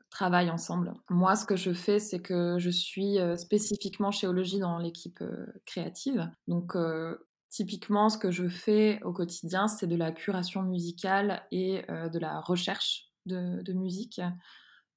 travaillent 0.09 0.49
ensemble. 0.49 0.93
Moi, 1.09 1.35
ce 1.35 1.45
que 1.45 1.55
je 1.55 1.73
fais, 1.73 1.99
c'est 1.99 2.19
que 2.19 2.57
je 2.59 2.69
suis 2.69 3.19
euh, 3.19 3.35
spécifiquement 3.35 4.11
chez 4.11 4.27
Ologie 4.27 4.59
dans 4.59 4.77
l'équipe 4.77 5.21
euh, 5.21 5.45
créative. 5.65 6.29
Donc, 6.47 6.75
euh, 6.75 7.17
typiquement, 7.49 8.09
ce 8.09 8.17
que 8.17 8.31
je 8.31 8.47
fais 8.47 9.01
au 9.03 9.13
quotidien, 9.13 9.67
c'est 9.67 9.87
de 9.87 9.95
la 9.95 10.11
curation 10.11 10.63
musicale 10.63 11.43
et 11.51 11.83
de 11.87 12.19
la 12.19 12.41
recherche 12.41 13.09
de, 13.25 13.73
musique. 13.73 14.19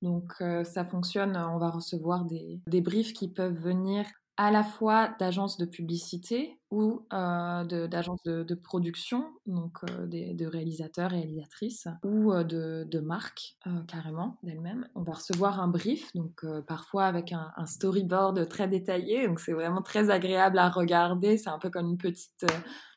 Donc, 0.02 0.34
ça 0.64 0.84
fonctionne, 0.84 1.36
on 1.36 1.58
va 1.58 1.70
recevoir 1.70 2.24
des, 2.24 2.60
des 2.66 2.80
briefs 2.80 3.12
qui 3.12 3.28
peuvent 3.28 3.56
venir 3.56 4.04
à 4.40 4.50
la 4.50 4.64
fois 4.64 5.14
d'agences 5.18 5.58
de 5.58 5.66
publicité 5.66 6.58
ou 6.70 7.02
euh, 7.12 7.86
d'agences 7.88 8.22
de, 8.22 8.54
production, 8.54 9.26
donc 9.44 9.80
euh, 9.90 10.06
de 10.06 10.46
réalisateurs 10.46 11.10
réalisatrices, 11.10 11.88
ou 12.02 12.32
euh, 12.32 12.42
de, 12.42 12.86
de, 12.90 13.00
marques 13.00 13.58
carrément 13.86 14.38
d'elles-mêmes. 14.42 14.88
On 14.94 15.02
va 15.02 15.12
recevoir 15.12 15.60
un 15.60 15.68
brief, 15.68 16.10
donc 16.14 16.42
parfois 16.66 17.04
avec 17.04 17.34
un, 17.34 17.52
storyboard 17.66 18.48
très 18.48 18.66
détaillé, 18.66 19.28
donc 19.28 19.40
c'est 19.40 19.52
vraiment 19.52 19.82
très 19.82 20.08
agréable 20.08 20.58
à 20.58 20.70
regarder. 20.70 21.36
C'est 21.36 21.50
un 21.50 21.58
peu 21.58 21.68
comme 21.68 21.88
une 21.88 21.98
petite 21.98 22.46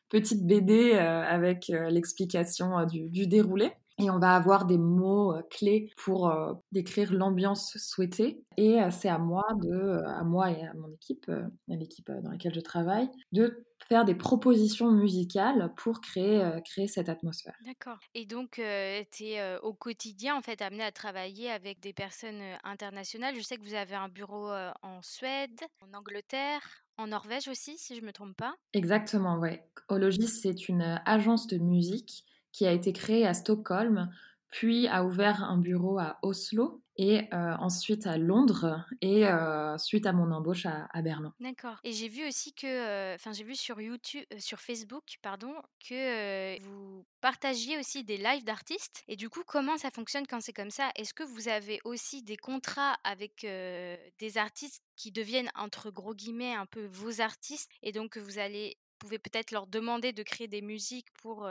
petite 0.08 0.46
BD 0.46 0.92
avec 0.92 1.68
l'explication 1.68 2.86
du, 2.86 3.10
du, 3.10 3.26
déroulé 3.26 3.70
et 3.98 4.10
on 4.10 4.18
va 4.18 4.34
avoir 4.34 4.64
des 4.64 4.78
mots 4.78 5.34
euh, 5.34 5.42
clés 5.50 5.92
pour 5.96 6.28
euh, 6.28 6.52
décrire 6.72 7.12
l'ambiance 7.12 7.76
souhaitée. 7.78 8.44
Et 8.56 8.82
euh, 8.82 8.90
c'est 8.90 9.08
à 9.08 9.18
moi 9.18 9.44
de, 9.62 10.02
à 10.06 10.24
moi 10.24 10.50
et 10.50 10.62
à 10.62 10.74
mon 10.74 10.92
équipe, 10.92 11.28
à 11.28 11.74
l'équipe 11.74 12.10
dans 12.10 12.30
laquelle 12.30 12.54
je 12.54 12.60
travaille, 12.60 13.08
de 13.32 13.64
faire 13.88 14.04
des 14.04 14.14
propositions 14.14 14.90
musicales 14.90 15.72
pour 15.76 16.00
créer, 16.00 16.42
créer 16.64 16.88
cette 16.88 17.08
atmosphère. 17.08 17.54
D'accord. 17.66 17.98
Et 18.14 18.24
donc, 18.24 18.52
tu 18.52 19.24
es 19.24 19.58
au 19.58 19.74
quotidien, 19.74 20.36
en 20.36 20.40
fait, 20.40 20.62
amené 20.62 20.84
à 20.84 20.92
travailler 20.92 21.50
avec 21.50 21.80
des 21.80 21.92
personnes 21.92 22.40
internationales. 22.62 23.34
Je 23.36 23.42
sais 23.42 23.56
que 23.56 23.62
vous 23.62 23.74
avez 23.74 23.94
un 23.94 24.08
bureau 24.08 24.50
en 24.82 25.02
Suède, 25.02 25.60
en 25.82 25.98
Angleterre, 25.98 26.62
en 26.96 27.08
Norvège 27.08 27.48
aussi, 27.48 27.76
si 27.76 27.94
je 27.94 28.00
ne 28.00 28.06
me 28.06 28.12
trompe 28.12 28.36
pas. 28.36 28.54
Exactement, 28.72 29.38
oui. 29.38 29.58
Ologis, 29.88 30.28
c'est 30.28 30.68
une 30.68 31.00
agence 31.04 31.46
de 31.46 31.58
musique 31.58 32.24
qui 32.54 32.66
a 32.66 32.72
été 32.72 32.92
créé 32.92 33.26
à 33.26 33.34
Stockholm, 33.34 34.08
puis 34.50 34.86
a 34.86 35.04
ouvert 35.04 35.42
un 35.42 35.58
bureau 35.58 35.98
à 35.98 36.20
Oslo 36.22 36.84
et 36.96 37.22
euh, 37.34 37.56
ensuite 37.58 38.06
à 38.06 38.16
Londres 38.16 38.86
et 39.00 39.26
euh, 39.26 39.76
suite 39.78 40.06
à 40.06 40.12
mon 40.12 40.30
embauche 40.30 40.64
à, 40.64 41.02
Berlin. 41.02 41.34
D'accord. 41.40 41.80
Et 41.82 41.90
j'ai 41.90 42.06
vu 42.06 42.24
aussi 42.24 42.54
que, 42.54 42.68
euh, 42.68 43.16
enfin 43.16 43.32
j'ai 43.32 43.42
vu 43.42 43.56
sur 43.56 43.80
YouTube, 43.80 44.22
sur 44.38 44.60
Facebook, 44.60 45.16
pardon, 45.20 45.52
que 45.88 46.62
vous 46.62 47.04
partagiez 47.20 47.76
aussi 47.76 48.04
des 48.04 48.16
lives 48.16 48.44
d'artistes. 48.44 49.02
Et 49.08 49.16
du 49.16 49.28
coup, 49.28 49.42
comment 49.44 49.76
ça 49.76 49.90
fonctionne 49.90 50.28
quand 50.28 50.40
c'est 50.40 50.52
comme 50.52 50.70
ça? 50.70 50.92
Est-ce 50.94 51.12
que 51.12 51.24
vous 51.24 51.48
avez 51.48 51.80
aussi 51.84 52.22
des 52.22 52.36
contrats 52.36 52.94
avec 53.02 53.40
des 53.42 54.38
artistes 54.38 54.84
qui 54.94 55.10
deviennent 55.10 55.50
entre 55.56 55.90
gros 55.90 56.14
guillemets 56.14 56.54
un 56.54 56.66
peu 56.66 56.86
vos 56.86 57.20
artistes 57.20 57.72
et 57.82 57.90
donc 57.90 58.12
que 58.12 58.20
vous 58.20 58.38
allez 58.38 58.78
pouvez 59.04 59.18
peut-être 59.18 59.50
leur 59.50 59.66
demander 59.66 60.12
de 60.12 60.22
créer 60.22 60.48
des 60.48 60.62
musiques 60.62 61.08
pour 61.22 61.46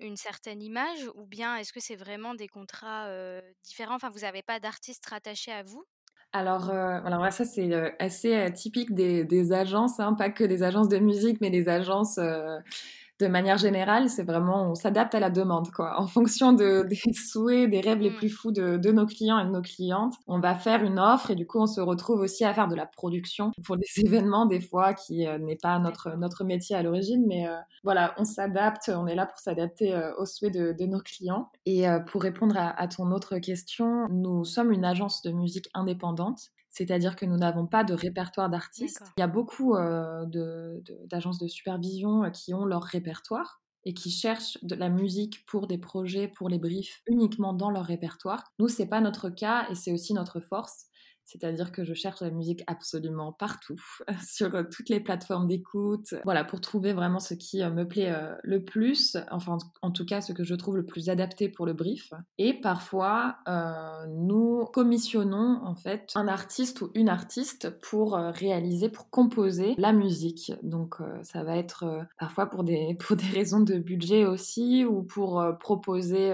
une 0.00 0.16
certaine 0.16 0.62
image 0.62 1.08
ou 1.14 1.26
bien 1.26 1.56
est-ce 1.56 1.72
que 1.72 1.80
c'est 1.80 1.96
vraiment 1.96 2.34
des 2.34 2.48
contrats 2.48 3.10
différents? 3.64 3.96
Enfin, 3.96 4.10
vous 4.10 4.20
n'avez 4.20 4.42
pas 4.42 4.60
d'artistes 4.60 5.06
rattachés 5.06 5.52
à 5.52 5.62
vous? 5.62 5.84
Alors, 6.32 6.70
alors 6.70 7.32
ça 7.32 7.44
c'est 7.44 7.72
assez 7.98 8.52
typique 8.52 8.94
des, 8.94 9.52
agences, 9.52 9.98
hein, 9.98 10.14
pas 10.14 10.30
que 10.30 10.44
des 10.44 10.62
agences 10.62 10.88
de 10.88 10.98
musique, 10.98 11.40
mais 11.40 11.50
des 11.50 11.68
agences 11.68 12.20
de 13.18 13.26
manière 13.26 13.58
générale, 13.58 14.08
c'est 14.08 14.22
vraiment, 14.22 14.70
on 14.70 14.74
s'adapte 14.74 15.14
à 15.14 15.20
la 15.20 15.30
demande, 15.30 15.70
quoi. 15.72 16.00
En 16.00 16.06
fonction 16.06 16.52
de, 16.52 16.82
des 16.88 17.12
souhaits, 17.12 17.70
des 17.70 17.80
rêves 17.80 17.98
les 17.98 18.10
mm. 18.10 18.16
plus 18.16 18.28
fous 18.28 18.52
de, 18.52 18.76
de, 18.76 18.92
nos 18.92 19.06
clients 19.06 19.38
et 19.38 19.44
de 19.44 19.50
nos 19.50 19.62
clientes, 19.62 20.14
on 20.26 20.38
va 20.38 20.54
faire 20.54 20.84
une 20.84 20.98
offre 20.98 21.30
et 21.30 21.34
du 21.34 21.46
coup, 21.46 21.58
on 21.58 21.66
se 21.66 21.80
retrouve 21.80 22.20
aussi 22.20 22.44
à 22.44 22.54
faire 22.54 22.68
de 22.68 22.76
la 22.76 22.86
production 22.86 23.50
pour 23.64 23.76
des 23.76 23.86
événements, 23.96 24.46
des 24.46 24.60
fois, 24.60 24.94
qui 24.94 25.26
euh, 25.26 25.38
n'est 25.38 25.56
pas 25.56 25.78
notre, 25.78 26.16
notre 26.16 26.44
métier 26.44 26.76
à 26.76 26.82
l'origine, 26.82 27.24
mais 27.26 27.48
euh, 27.48 27.56
voilà, 27.82 28.14
on 28.18 28.24
s'adapte, 28.24 28.90
on 28.94 29.06
est 29.06 29.14
là 29.14 29.26
pour 29.26 29.38
s'adapter 29.38 29.94
euh, 29.94 30.14
aux 30.18 30.26
souhaits 30.26 30.54
de, 30.54 30.72
de, 30.72 30.86
nos 30.86 31.00
clients. 31.00 31.50
Et 31.66 31.84
pour 32.10 32.22
répondre 32.22 32.56
à, 32.56 32.70
à 32.80 32.88
ton 32.88 33.10
autre 33.10 33.38
question, 33.38 34.06
nous 34.10 34.44
sommes 34.44 34.72
une 34.72 34.84
agence 34.84 35.22
de 35.22 35.30
musique 35.30 35.68
indépendante 35.74 36.50
c'est-à-dire 36.78 37.16
que 37.16 37.26
nous 37.26 37.36
n'avons 37.36 37.66
pas 37.66 37.82
de 37.82 37.92
répertoire 37.92 38.48
d'artistes. 38.48 39.02
Il 39.16 39.20
y 39.20 39.24
a 39.24 39.26
beaucoup 39.26 39.74
euh, 39.74 40.24
d'agences 41.06 41.38
de, 41.38 41.48
supervision 41.48 42.22
euh, 42.22 42.30
qui 42.30 42.54
ont 42.54 42.64
leur 42.64 42.84
répertoire 42.84 43.60
et 43.84 43.94
qui 43.94 44.12
cherchent 44.12 44.58
de 44.62 44.76
la 44.76 44.88
musique 44.88 45.44
pour 45.46 45.66
des 45.66 45.78
projets, 45.78 46.28
pour 46.28 46.48
les 46.48 46.58
briefs 46.58 47.02
uniquement 47.08 47.52
dans 47.52 47.70
leur 47.70 47.84
répertoire. 47.84 48.44
Nous, 48.60 48.68
c'est 48.68 48.86
pas 48.86 49.00
notre 49.00 49.28
cas 49.28 49.66
et 49.70 49.74
c'est 49.74 49.92
aussi 49.92 50.14
notre 50.14 50.38
force 50.38 50.84
c'est-à-dire 51.28 51.72
que 51.72 51.84
je 51.84 51.92
cherche 51.92 52.22
la 52.22 52.30
musique 52.30 52.64
absolument 52.66 53.32
partout, 53.32 53.80
sur 54.26 54.54
euh, 54.54 54.62
toutes 54.62 54.88
les 54.88 54.98
plateformes 54.98 55.46
d'écoute, 55.46 56.14
voilà, 56.24 56.42
pour 56.42 56.62
trouver 56.62 56.94
vraiment 56.94 57.20
ce 57.20 57.34
qui 57.34 57.62
euh, 57.62 57.70
me 57.70 57.86
plaît 57.86 58.10
euh, 58.10 58.34
le 58.42 58.64
plus, 58.64 59.18
enfin 59.30 59.58
en 59.82 59.90
tout 59.90 60.06
cas 60.06 60.22
ce 60.22 60.32
que 60.32 60.42
je 60.42 60.54
trouve 60.54 60.76
le 60.76 60.86
plus 60.86 61.10
adapté 61.10 61.50
pour 61.50 61.66
le 61.66 61.74
brief. 61.74 62.14
Et 62.38 62.54
parfois, 62.54 63.36
nous 64.08 64.64
commissionnons 64.72 65.60
en 65.64 65.74
fait 65.74 66.12
un 66.14 66.28
artiste 66.28 66.80
ou 66.80 66.90
une 66.94 67.08
artiste 67.08 67.70
pour 67.80 68.14
réaliser, 68.14 68.88
pour 68.88 69.10
composer 69.10 69.74
la 69.76 69.92
musique. 69.92 70.52
Donc 70.62 70.96
ça 71.22 71.44
va 71.44 71.56
être 71.56 72.06
parfois 72.18 72.46
pour 72.46 72.64
des, 72.64 72.96
pour 73.06 73.16
des 73.16 73.26
raisons 73.26 73.60
de 73.60 73.78
budget 73.78 74.24
aussi, 74.24 74.84
ou 74.84 75.02
pour 75.02 75.44
proposer 75.60 76.32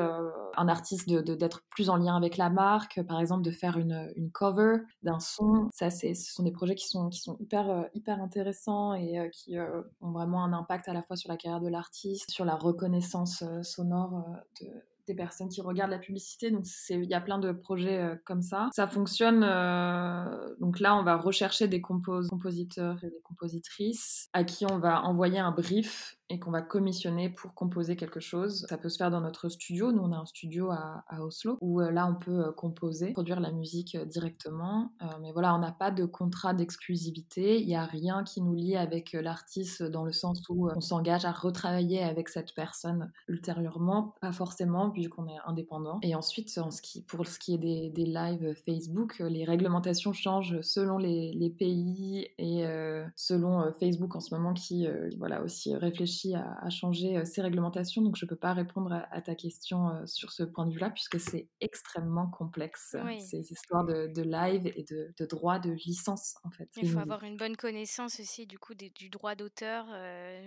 un 0.57 0.69
artiste 0.69 1.09
d'être 1.09 1.59
de, 1.59 1.63
plus 1.71 1.91
en 1.91 1.97
lien 1.97 2.17
avec 2.17 2.37
la 2.37 2.51
marque, 2.51 3.03
par 3.03 3.21
exemple 3.21 3.43
de 3.43 3.51
faire 3.51 3.79
une, 3.79 4.13
une 4.17 4.31
cover 4.31 4.79
d'un 5.03 5.21
son. 5.21 5.69
Ça, 5.73 5.91
ce 5.91 6.15
sont 6.15 6.43
des 6.43 6.53
projets 6.53 6.75
qui 6.75 6.89
sont, 6.89 7.09
qui 7.09 7.21
sont 7.21 7.37
hyper, 7.41 7.71
euh, 7.71 7.83
hyper 7.95 8.21
intéressants 8.21 8.95
et 8.95 9.19
euh, 9.19 9.29
qui 9.29 9.59
euh, 9.59 9.83
ont 10.01 10.13
vraiment 10.13 10.45
un 10.45 10.53
impact 10.53 10.89
à 10.89 10.93
la 10.93 11.03
fois 11.03 11.17
sur 11.17 11.31
la 11.31 11.37
carrière 11.37 11.61
de 11.61 11.69
l'artiste, 11.69 12.31
sur 12.31 12.45
la 12.45 12.57
reconnaissance 12.57 13.45
sonore 13.63 14.25
de, 14.61 14.67
des 15.07 15.15
personnes 15.15 15.49
qui 15.49 15.61
regardent 15.61 15.91
la 15.91 15.99
publicité. 15.99 16.51
Donc, 16.51 16.65
il 16.89 17.05
y 17.05 17.15
a 17.15 17.21
plein 17.21 17.39
de 17.39 17.53
projets 17.53 18.19
comme 18.25 18.43
ça. 18.43 18.71
Ça 18.73 18.87
fonctionne. 18.87 19.41
donc 20.61 20.81
là, 20.81 20.97
on 20.97 21.03
va 21.03 21.17
rechercher 21.17 21.69
des 21.69 21.81
compositeurs 21.81 23.03
et 23.05 23.11
des 23.11 23.21
compositrices 23.23 24.31
à 24.33 24.45
qui 24.45 24.65
on 24.65 24.79
va 24.79 25.03
envoyer 25.03 25.39
un 25.39 25.51
brief 25.51 26.17
et 26.31 26.39
qu'on 26.39 26.51
va 26.51 26.63
commissionner 26.63 27.29
pour 27.29 27.55
composer 27.55 27.97
quelque 27.97 28.21
chose. 28.21 28.67
Ça 28.69 28.79
peut 28.79 28.89
se 28.89 28.97
faire 28.97 29.11
dans 29.11 29.21
notre 29.21 29.49
studio. 29.49 29.93
Nous, 29.93 30.03
on 30.03 30.13
a 30.13 30.17
un 30.17 30.27
studio 30.27 30.71
à, 30.71 31.05
Oslo 31.21 31.59
où 31.61 31.81
euh, 31.81 31.91
là, 31.91 32.07
on 32.07 32.15
peut 32.15 32.47
euh, 32.47 32.53
composer, 32.53 33.13
produire 33.13 33.41
la 33.41 33.53
musique 33.53 33.95
euh, 33.95 34.05
directement. 34.05 34.93
mais 35.21 35.33
voilà, 35.33 35.55
on 35.55 35.59
n'a 35.59 35.73
pas 35.73 35.91
de 35.91 36.05
contrat 36.05 36.55
d'exclusivité. 36.55 37.61
Il 37.61 37.67
n'y 37.67 37.77
a 37.77 37.85
rien 37.85 38.25
qui 38.25 38.41
nous 38.41 38.55
lie 38.55 38.77
avec 38.77 39.13
l'artiste 39.13 39.83
dans 39.83 40.05
le 40.05 40.13
sens 40.13 40.43
où 40.49 40.69
on 40.75 40.81
s'engage 40.81 41.25
à 41.25 41.33
retravailler 41.33 42.03
avec 42.03 42.29
cette 42.29 42.55
personne 42.55 43.13
ultérieurement. 43.29 44.15
Pas 44.21 44.33
forcément, 44.33 44.91
puisqu'on 44.91 45.27
est 45.29 45.39
indépendant. 45.47 45.99
Et 46.03 46.15
ensuite, 46.15 46.51
pour 47.07 47.27
ce 47.27 47.39
qui 47.39 47.55
est 47.55 47.59
des, 47.59 47.91
des 47.91 48.07
lives 48.07 48.55
Facebook, 48.65 49.19
les 49.19 49.45
réglementations 49.45 50.13
changent 50.13 50.61
selon 50.63 50.99
les, 50.99 51.33
les 51.33 51.51
pays 51.51 52.29
et 52.39 52.65
selon 53.17 53.73
Facebook 53.79 54.17
en 54.17 54.21
ce 54.21 54.35
moment 54.35 54.55
qui, 54.55 54.87
voilà, 55.19 55.43
aussi 55.43 55.75
réfléchit 55.75 56.14
à, 56.35 56.71
changer 56.71 57.25
ces 57.25 57.43
réglementations, 57.43 58.03
donc 58.03 58.17
je 58.17 58.25
ne 58.25 58.29
peux 58.29 58.37
pas 58.37 58.53
répondre 58.53 58.93
à, 59.11 59.21
ta 59.21 59.35
question 59.35 60.07
sur 60.07 60.33
ce 60.33 60.43
point 60.43 60.67
de 60.67 60.73
vue-là, 60.73 60.91
puisque 60.91 61.21
c'est 61.21 61.49
extrêmement 61.61 62.29
complexe, 62.29 62.97
ces 63.21 63.53
histoires 63.53 63.85
de, 63.85 64.23
live 64.23 64.67
et 64.67 64.85
de, 64.85 65.13
de, 65.17 65.27
droit 65.27 65.59
de 65.59 65.71
licence, 65.71 66.37
en 66.45 66.51
fait. 66.51 66.69
Il 66.77 66.89
faut 66.89 66.99
avoir 66.99 67.23
une 67.25 67.37
bonne 67.37 67.57
connaissance 67.57 68.21
aussi, 68.21 68.47
du 68.47 68.59
coup, 68.59 68.75
du 68.75 69.09
droit 69.09 69.35
d'auteur, 69.35 69.87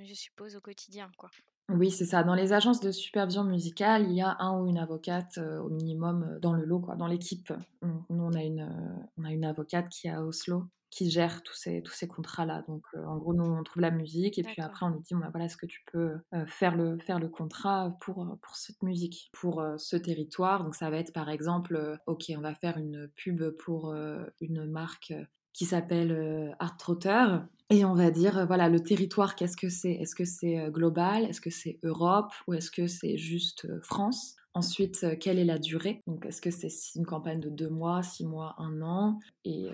je 0.03 0.13
suppose, 0.13 0.55
au 0.55 0.61
quotidien, 0.61 1.11
quoi. 1.17 1.29
Oui, 1.69 1.91
c'est 1.91 2.05
ça. 2.05 2.23
Dans 2.23 2.33
les 2.33 2.53
agences 2.53 2.79
de 2.79 2.91
supervision 2.91 3.43
musicale, 3.43 4.05
il 4.07 4.13
y 4.13 4.21
a 4.21 4.37
un 4.39 4.57
ou 4.57 4.67
une 4.67 4.77
avocate 4.77 5.37
au 5.37 5.69
minimum 5.69 6.39
dans 6.41 6.53
le 6.53 6.63
lot, 6.63 6.79
quoi, 6.79 6.95
dans 6.95 7.07
l'équipe. 7.07 7.51
Nous, 7.81 8.23
on 8.23 8.33
a 8.33 8.41
une, 8.41 9.05
on 9.17 9.25
a 9.25 9.31
une 9.31 9.43
avocate 9.43 9.89
qui 9.89 10.07
est 10.07 10.11
à 10.11 10.23
Oslo 10.23 10.63
qui 10.89 11.11
gère 11.11 11.43
tous 11.43 11.53
ces, 11.53 11.81
tous 11.83 11.91
ces 11.91 12.07
contrats-là. 12.07 12.63
Donc, 12.69 12.85
en 12.95 13.17
gros, 13.17 13.33
nous, 13.33 13.43
on 13.43 13.61
trouve 13.63 13.81
la 13.81 13.91
musique 13.91 14.39
et 14.39 14.43
puis 14.43 14.61
après, 14.61 14.85
on 14.85 14.89
lui 14.89 15.01
dit, 15.01 15.13
bah, 15.13 15.27
voilà, 15.29 15.45
est-ce 15.45 15.57
que 15.57 15.65
tu 15.65 15.83
peux 15.91 16.15
faire, 16.47 16.77
le, 16.77 16.97
faire 16.99 17.19
le 17.19 17.27
contrat 17.27 17.97
pour, 17.99 18.37
pour 18.41 18.55
cette 18.55 18.81
musique, 18.81 19.29
pour 19.33 19.61
ce 19.77 19.97
territoire 19.97 20.63
Donc, 20.63 20.73
ça 20.73 20.89
va 20.89 20.97
être, 20.97 21.11
par 21.11 21.29
exemple, 21.29 21.99
OK, 22.07 22.31
on 22.35 22.41
va 22.41 22.55
faire 22.55 22.77
une 22.77 23.09
pub 23.15 23.43
pour 23.57 23.93
une 24.39 24.65
marque 24.65 25.13
qui 25.51 25.65
s'appelle 25.65 26.55
Art 26.59 26.77
Trotter. 26.77 27.25
Et 27.69 27.83
on 27.83 27.93
va 27.93 28.11
dire, 28.11 28.45
voilà, 28.47 28.69
le 28.69 28.79
territoire, 28.79 29.35
qu'est-ce 29.35 29.57
que 29.57 29.69
c'est? 29.69 29.91
Est-ce 29.91 30.15
que 30.15 30.25
c'est 30.25 30.69
global? 30.69 31.25
Est-ce 31.25 31.41
que 31.41 31.49
c'est 31.49 31.79
Europe? 31.83 32.31
Ou 32.47 32.53
est-ce 32.53 32.71
que 32.71 32.87
c'est 32.87 33.17
juste 33.17 33.67
France? 33.83 34.37
Ensuite, 34.57 35.03
euh, 35.03 35.15
quelle 35.15 35.37
est 35.37 35.45
la 35.45 35.59
durée? 35.59 36.01
Donc, 36.07 36.25
est-ce 36.25 36.41
que 36.41 36.49
c'est 36.49 36.69
une 36.95 37.05
campagne 37.05 37.39
de 37.39 37.49
deux 37.49 37.69
mois, 37.69 38.01
six 38.01 38.25
mois, 38.25 38.55
un 38.57 38.81
an? 38.81 39.19
Et 39.45 39.67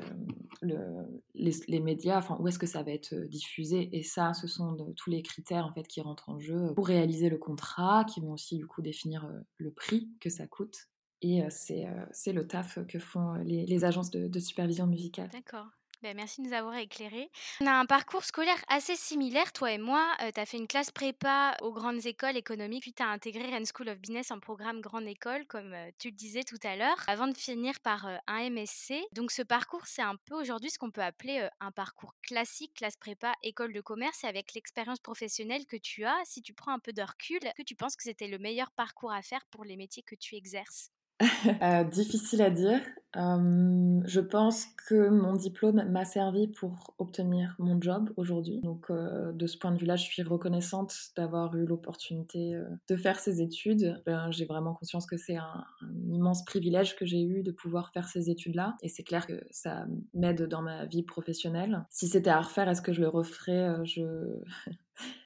euh, 0.65 1.03
les, 1.36 1.79
médias, 1.79 2.17
enfin, 2.17 2.36
où 2.41 2.49
est-ce 2.49 2.60
que 2.60 2.67
ça 2.67 2.84
va 2.84 2.91
être 2.91 3.13
euh, 3.13 3.25
diffusé? 3.29 3.88
Et 3.95 4.03
ça, 4.03 4.34
ce 4.34 4.45
sont 4.45 4.75
tous 4.97 5.10
les 5.10 5.21
critères 5.21 5.65
en 5.65 5.71
fait 5.71 5.88
qui 5.88 6.01
rentrent 6.01 6.27
en 6.27 6.38
jeu 6.38 6.73
pour 6.75 6.88
réaliser 6.88 7.29
le 7.29 7.38
contrat, 7.38 8.03
qui 8.03 8.19
vont 8.19 8.34
aussi 8.34 8.58
du 8.58 8.67
coup 8.67 8.82
définir 8.82 9.25
le 9.56 9.71
prix 9.71 10.10
que 10.19 10.29
ça 10.29 10.47
coûte. 10.47 10.89
Et 11.21 11.41
c'est 11.49 12.34
le 12.34 12.45
taf 12.45 12.86
que 12.86 12.99
font 12.99 13.36
les, 13.36 13.86
agences 13.86 14.12
de 14.12 14.39
supervision 14.41 14.86
musicale. 14.86 15.29
D'accord. 15.32 15.67
Ben, 16.04 16.18
merci 16.18 16.42
de 16.42 16.48
nous 16.48 16.54
avoir 16.54 16.76
éclairés. 16.76 17.32
On 17.62 17.66
a 17.66 17.72
un 17.72 17.86
parcours 17.86 18.26
scolaire 18.26 18.62
assez 18.68 18.98
similaire, 18.98 19.54
toi 19.54 19.72
et 19.72 19.78
moi. 19.78 20.06
Euh, 20.22 20.32
tu 20.36 20.39
as 20.42 20.46
fait 20.46 20.58
une 20.58 20.68
classe 20.68 20.92
prépa 20.92 21.56
aux 21.62 21.72
grandes 21.72 22.06
écoles 22.06 22.36
économiques, 22.36 22.82
puis 22.82 22.92
tu 22.92 23.02
as 23.02 23.08
intégré 23.08 23.50
Rennes 23.50 23.66
School 23.66 23.88
of 23.88 24.00
Business 24.00 24.30
en 24.30 24.42
programme 24.42 24.82
grande 24.82 25.08
école, 25.08 25.46
comme 25.48 25.74
euh, 25.74 25.92
tu 26.00 26.10
le 26.10 26.16
disais 26.16 26.44
tout 26.44 26.58
à 26.63 26.76
l'heure, 26.76 26.98
avant 27.08 27.28
de 27.28 27.38
finir 27.38 27.80
par 27.80 28.06
euh, 28.06 28.18
un 28.28 28.50
MSC. 28.50 28.96
Donc 29.13 29.32
ce 29.32 29.44
parcours, 29.44 29.88
c'est 29.88 30.02
un 30.02 30.18
peu 30.26 30.36
aujourd'hui 30.36 30.72
ce 30.72 30.78
qu'on 30.78 30.92
peut 30.92 31.02
appeler 31.02 31.48
un 31.62 31.72
parcours 31.72 32.13
classique, 32.22 32.74
classe 32.74 32.98
prépa, 32.98 33.32
école 33.42 33.72
de 33.72 33.80
commerce, 33.80 34.26
et 34.26 34.28
avec 34.28 34.54
l'expérience 34.56 35.00
professionnelle 35.00 35.66
que 35.66 35.78
tu 35.78 36.04
as, 36.04 36.20
si 36.26 36.42
tu 36.42 36.54
prends 36.54 36.74
un 36.74 36.80
peu 36.80 36.92
de 36.92 37.02
recul, 37.02 37.39
que 37.56 37.63
tu 37.63 37.76
penses 37.76 37.96
que 37.96 38.04
c'était 38.04 38.28
le 38.28 38.39
meilleur 38.39 38.72
parcours 38.72 39.13
à 39.13 39.22
faire 39.22 39.46
pour 39.52 39.63
les 39.63 39.78
métiers 39.78 40.04
que 40.04 40.16
tu 40.16 40.36
exerces? 40.36 40.92
euh, 41.62 41.84
difficile 41.84 42.41
à 42.41 42.49
dire. 42.49 42.80
Euh, 43.15 44.02
je 44.06 44.19
pense 44.19 44.65
que 44.88 45.08
mon 45.10 45.34
diplôme 45.34 45.84
m'a 45.88 46.04
servi 46.04 46.47
pour 46.47 46.95
obtenir 46.97 47.56
mon 47.60 47.80
job 47.80 48.12
aujourd'hui. 48.17 48.60
Donc, 48.62 48.89
euh, 48.89 49.32
de 49.34 49.45
ce 49.45 49.56
point 49.56 49.71
de 49.71 49.78
vue-là, 49.78 49.95
je 49.95 50.04
suis 50.04 50.23
reconnaissante 50.23 50.95
d'avoir 51.15 51.56
eu 51.56 51.67
l'opportunité 51.67 52.60
de 52.89 52.95
faire 52.95 53.19
ces 53.19 53.41
études. 53.41 54.02
Ben, 54.08 54.32
j'ai 54.32 54.45
vraiment 54.45 54.73
conscience 54.73 55.06
que 55.06 55.17
c'est 55.17 55.38
un, 55.38 55.63
immense 56.10 56.43
privilège 56.43 56.95
que 56.95 57.06
j'ai 57.06 57.21
eu 57.21 57.43
de 57.43 57.52
pouvoir 57.52 57.91
faire 57.91 58.08
ces 58.08 58.32
études-là. 58.32 58.76
Et 58.82 58.89
c'est 58.89 59.04
clair 59.04 59.28
que 59.28 59.43
ça 59.52 59.86
m'aide 60.15 60.47
dans 60.47 60.63
ma 60.63 60.86
vie 60.86 61.04
professionnelle. 61.04 61.86
Si 61.91 62.08
c'était 62.08 62.32
à 62.32 62.41
refaire, 62.41 62.67
est-ce 62.67 62.82
que 62.82 62.93
je 62.93 63.02
le 63.02 63.10
referais? 63.10 63.86
Je... 63.86 64.39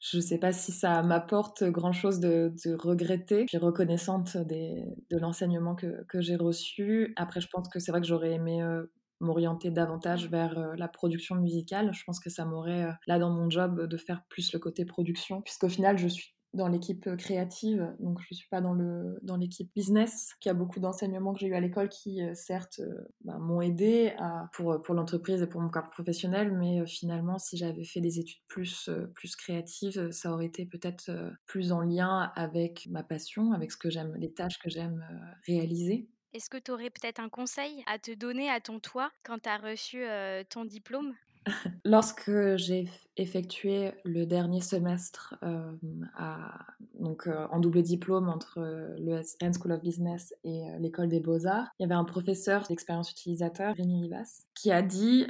Je 0.02 0.18
ne 0.18 0.22
sais 0.22 0.38
pas 0.38 0.54
si 0.54 0.72
ça 0.72 1.02
m'apporte 1.04 1.64
grand-chose 1.64 2.20
de, 2.20 2.54
regretter. 2.78 3.42
Je 3.44 3.58
suis 3.58 3.58
reconnaissante 3.58 4.38
de 4.38 5.18
l'enseignement 5.18 5.76
que, 5.76 6.22
j'ai 6.22 6.36
reçu. 6.36 7.14
Après, 7.16 7.42
je 7.42 7.48
pense 7.52 7.68
que 7.70 7.80
c'est 7.80 7.92
vrai 7.92 8.02
que 8.02 8.08
j'aurais 8.08 8.34
aimé 8.34 8.62
euh, 8.62 8.86
m'orienter 9.20 9.72
davantage 9.72 10.30
vers 10.30 10.58
euh, 10.58 10.76
la 10.78 10.88
production 10.88 11.36
musicale. 11.36 11.92
Je 11.94 12.04
pense 12.06 12.20
que 12.20 12.30
ça 12.30 12.46
m'aurait, 12.46 12.86
euh, 12.86 12.92
là 13.08 13.20
dans 13.20 13.32
mon 13.32 13.50
job, 13.50 13.88
de 13.88 13.98
faire 13.98 14.24
plus 14.30 14.54
le 14.54 14.60
côté 14.60 14.86
production, 14.86 15.42
puisqu'au 15.42 15.70
final, 15.70 15.98
je 15.98 16.08
suis 16.08 16.37
dans 16.54 16.68
l'équipe 16.68 17.16
créative, 17.18 17.96
donc 18.00 18.20
je 18.22 18.28
ne 18.32 18.36
suis 18.36 18.48
pas 18.50 18.62
dans, 18.62 18.76
dans 19.22 19.38
l'équipe 19.38 19.72
business, 19.76 20.34
qui 20.40 20.50
a 20.50 20.54
beaucoup 20.54 20.80
d'enseignements 20.80 21.34
que 21.34 21.40
j'ai 21.40 21.48
eu 21.48 21.54
à 21.56 21.60
l'école 21.60 21.90
qui, 21.90 22.22
certes, 22.34 22.82
bah, 23.22 23.38
m'ont 23.38 23.62
aidé 23.62 24.14
pour, 24.54 24.82
pour 24.82 24.96
l'entreprise 24.96 25.42
et 25.42 25.48
pour 25.48 25.62
mon 25.62 25.70
corps 25.70 25.90
professionnel, 25.90 26.52
mais 26.58 26.86
finalement, 26.86 27.38
si 27.38 27.58
j'avais 27.58 27.84
fait 27.84 28.02
des 28.02 28.20
études 28.20 28.42
plus, 28.48 28.90
plus 29.14 29.36
créatives, 29.36 30.12
ça 30.12 30.32
aurait 30.34 30.46
été 30.48 30.66
peut-être 30.66 31.12
plus 31.46 31.72
en 31.72 31.82
lien 31.82 32.32
avec 32.36 32.88
ma 32.90 33.04
passion, 33.04 33.52
avec 33.52 33.72
ce 33.72 33.78
que 33.78 33.90
j'aime, 33.90 34.16
les 34.16 34.34
tâches 34.34 34.58
que 34.60 34.70
j'aime 34.70 35.06
réaliser. 35.46 36.10
Est-ce 36.34 36.50
que 36.50 36.58
tu 36.58 36.72
aurais 36.72 36.90
peut-être 36.90 37.20
un 37.20 37.28
conseil 37.28 37.84
à 37.86 38.00
te 38.00 38.12
donner 38.12 38.50
à 38.50 38.62
ton 38.62 38.80
toi 38.80 39.12
quand 39.24 39.40
tu 39.40 39.50
as 39.50 39.58
reçu 39.58 40.04
ton 40.50 40.64
diplôme? 40.64 41.16
Lorsque 41.86 42.32
j'ai 42.56 42.88
effectué 43.18 43.94
le 44.04 44.26
dernier 44.26 44.62
semestre 44.62 45.36
euh, 45.44 45.72
donc, 47.00 47.28
euh, 47.28 47.48
en 47.52 47.60
double 47.60 47.82
diplôme 47.82 48.30
entre 48.30 48.60
euh, 48.60 48.96
le 49.00 49.22
School 49.54 49.72
of 49.72 49.82
Business 49.82 50.34
et 50.44 50.64
l'école 50.80 51.10
des 51.10 51.20
beaux-arts, 51.20 51.68
il 51.80 51.84
y 51.84 51.86
avait 51.86 51.96
un 51.96 52.04
professeur 52.04 52.64
d'expérience 52.68 53.12
utilisateur, 53.12 53.76
Rémi 53.76 54.02
Rivas, 54.04 54.44
qui 54.54 54.72
a 54.72 54.82
dit 54.82 55.26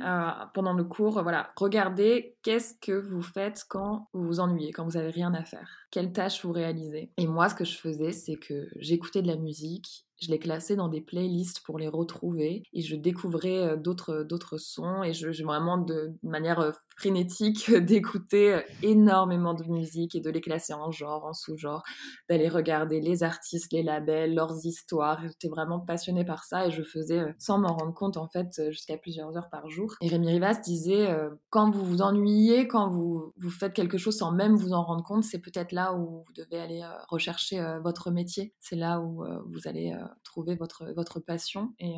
pendant 0.53 0.73
le 0.73 0.83
cours, 0.83 1.21
voilà, 1.23 1.51
regardez 1.55 2.35
qu'est-ce 2.43 2.73
que 2.79 2.91
vous 2.91 3.21
faites 3.21 3.65
quand 3.67 4.09
vous 4.13 4.25
vous 4.25 4.39
ennuyez, 4.39 4.71
quand 4.71 4.85
vous 4.85 4.97
n'avez 4.97 5.09
rien 5.09 5.33
à 5.33 5.43
faire, 5.43 5.69
quelles 5.91 6.11
tâches 6.11 6.43
vous 6.43 6.51
réalisez. 6.51 7.11
Et 7.17 7.27
moi, 7.27 7.49
ce 7.49 7.55
que 7.55 7.65
je 7.65 7.77
faisais, 7.77 8.11
c'est 8.11 8.35
que 8.35 8.67
j'écoutais 8.77 9.21
de 9.21 9.27
la 9.27 9.37
musique 9.37 10.03
je 10.19 10.31
les 10.31 10.39
classais 10.39 10.75
dans 10.75 10.87
des 10.87 11.01
playlists 11.01 11.61
pour 11.63 11.77
les 11.77 11.87
retrouver 11.87 12.63
et 12.73 12.81
je 12.81 12.95
découvrais 12.95 13.77
d'autres 13.77 14.23
d'autres 14.23 14.57
sons 14.57 15.03
et 15.03 15.13
je, 15.13 15.43
vraiment 15.43 15.77
de 15.77 16.11
manière 16.23 16.73
frénétique 16.97 17.71
d'écouter 17.73 18.55
euh, 18.55 18.61
énormément 18.81 19.53
de 19.53 19.63
musique 19.65 20.15
et 20.15 20.19
de 20.19 20.29
les 20.29 20.41
classer 20.41 20.73
en 20.73 20.91
genre, 20.91 21.25
en 21.25 21.33
sous-genre, 21.33 21.83
d'aller 22.29 22.49
regarder 22.49 22.99
les 22.99 23.23
artistes, 23.23 23.71
les 23.71 23.83
labels, 23.83 24.33
leurs 24.33 24.65
histoires. 24.65 25.21
J'étais 25.23 25.47
vraiment 25.47 25.79
passionnée 25.79 26.25
par 26.25 26.43
ça 26.43 26.67
et 26.67 26.71
je 26.71 26.83
faisais, 26.83 27.19
euh, 27.19 27.31
sans 27.37 27.59
m'en 27.59 27.75
rendre 27.75 27.93
compte, 27.93 28.17
en 28.17 28.27
fait, 28.27 28.59
euh, 28.59 28.71
jusqu'à 28.71 28.97
plusieurs 28.97 29.37
heures 29.37 29.49
par 29.49 29.69
jour. 29.69 29.93
Et 30.01 30.07
Rémi 30.07 30.27
Rivas 30.27 30.59
disait, 30.63 31.15
quand 31.49 31.69
vous 31.69 31.85
vous 31.85 32.01
ennuyez, 32.01 32.67
quand 32.67 32.89
vous, 32.89 33.31
vous 33.37 33.49
faites 33.49 33.73
quelque 33.73 33.97
chose 33.97 34.17
sans 34.17 34.31
même 34.31 34.55
vous 34.55 34.73
en 34.73 34.83
rendre 34.83 35.03
compte, 35.03 35.23
c'est 35.23 35.39
peut-être 35.39 35.71
là 35.77 35.93
où 35.93 36.23
vous 36.25 36.33
devez 36.33 36.59
aller 36.59 36.83
rechercher 37.07 37.61
votre 37.83 38.11
métier. 38.11 38.53
C'est 38.59 38.75
là 38.75 38.99
où 38.99 39.23
vous 39.45 39.67
allez 39.67 39.95
trouver 40.23 40.55
votre, 40.55 40.85
votre 40.93 41.19
passion. 41.19 41.73
Et 41.79 41.95